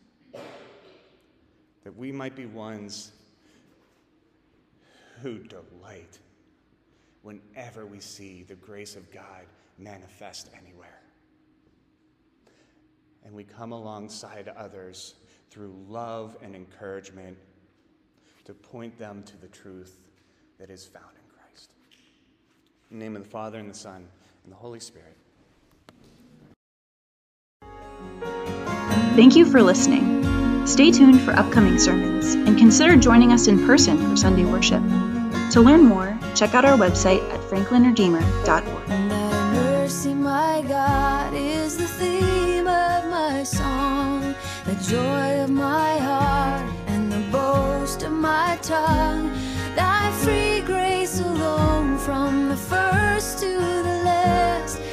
That 1.85 1.95
we 1.95 2.11
might 2.11 2.35
be 2.35 2.45
ones 2.45 3.13
who 5.21 5.39
delight 5.39 6.19
whenever 7.21 7.85
we 7.85 8.01
see 8.01 8.43
the 8.43 8.55
grace 8.55 8.97
of 8.97 9.09
God 9.09 9.45
manifest 9.77 10.49
anywhere. 10.61 10.99
And 13.23 13.33
we 13.33 13.45
come 13.45 13.71
alongside 13.71 14.51
others 14.57 15.15
through 15.49 15.73
love 15.87 16.35
and 16.41 16.53
encouragement 16.53 17.37
to 18.43 18.53
point 18.53 18.99
them 18.99 19.23
to 19.23 19.37
the 19.37 19.47
truth 19.47 20.01
that 20.59 20.69
is 20.69 20.85
found 20.85 21.16
in 22.89 22.95
in 22.95 22.99
the 22.99 23.05
name 23.05 23.15
of 23.15 23.23
the 23.23 23.29
Father, 23.29 23.59
and 23.59 23.69
the 23.69 23.77
Son, 23.77 24.07
and 24.43 24.51
the 24.51 24.55
Holy 24.55 24.79
Spirit. 24.79 25.15
Thank 29.15 29.35
you 29.35 29.45
for 29.45 29.61
listening. 29.61 30.65
Stay 30.67 30.91
tuned 30.91 31.21
for 31.21 31.31
upcoming 31.31 31.79
sermons 31.79 32.33
and 32.33 32.57
consider 32.57 32.95
joining 32.95 33.31
us 33.31 33.47
in 33.47 33.65
person 33.65 33.97
for 33.97 34.15
Sunday 34.15 34.45
worship. 34.45 34.81
To 35.51 35.61
learn 35.61 35.83
more, 35.83 36.17
check 36.35 36.53
out 36.53 36.65
our 36.65 36.77
website 36.77 37.27
at 37.31 37.39
franklinredeemer.org. 37.41 38.89
mercy, 38.89 40.13
my 40.13 40.63
God, 40.67 41.33
is 41.33 41.77
the 41.77 41.87
theme 41.87 42.67
of 42.67 43.09
my 43.09 43.43
song, 43.43 44.35
the 44.65 44.75
joy 44.75 45.41
of 45.41 45.49
my 45.49 45.97
heart, 45.97 46.69
and 46.87 47.11
the 47.11 47.31
boast 47.31 48.03
of 48.03 48.11
my 48.11 48.59
tongue. 48.61 49.46
To 53.35 53.47
the 53.47 54.01
last 54.05 54.86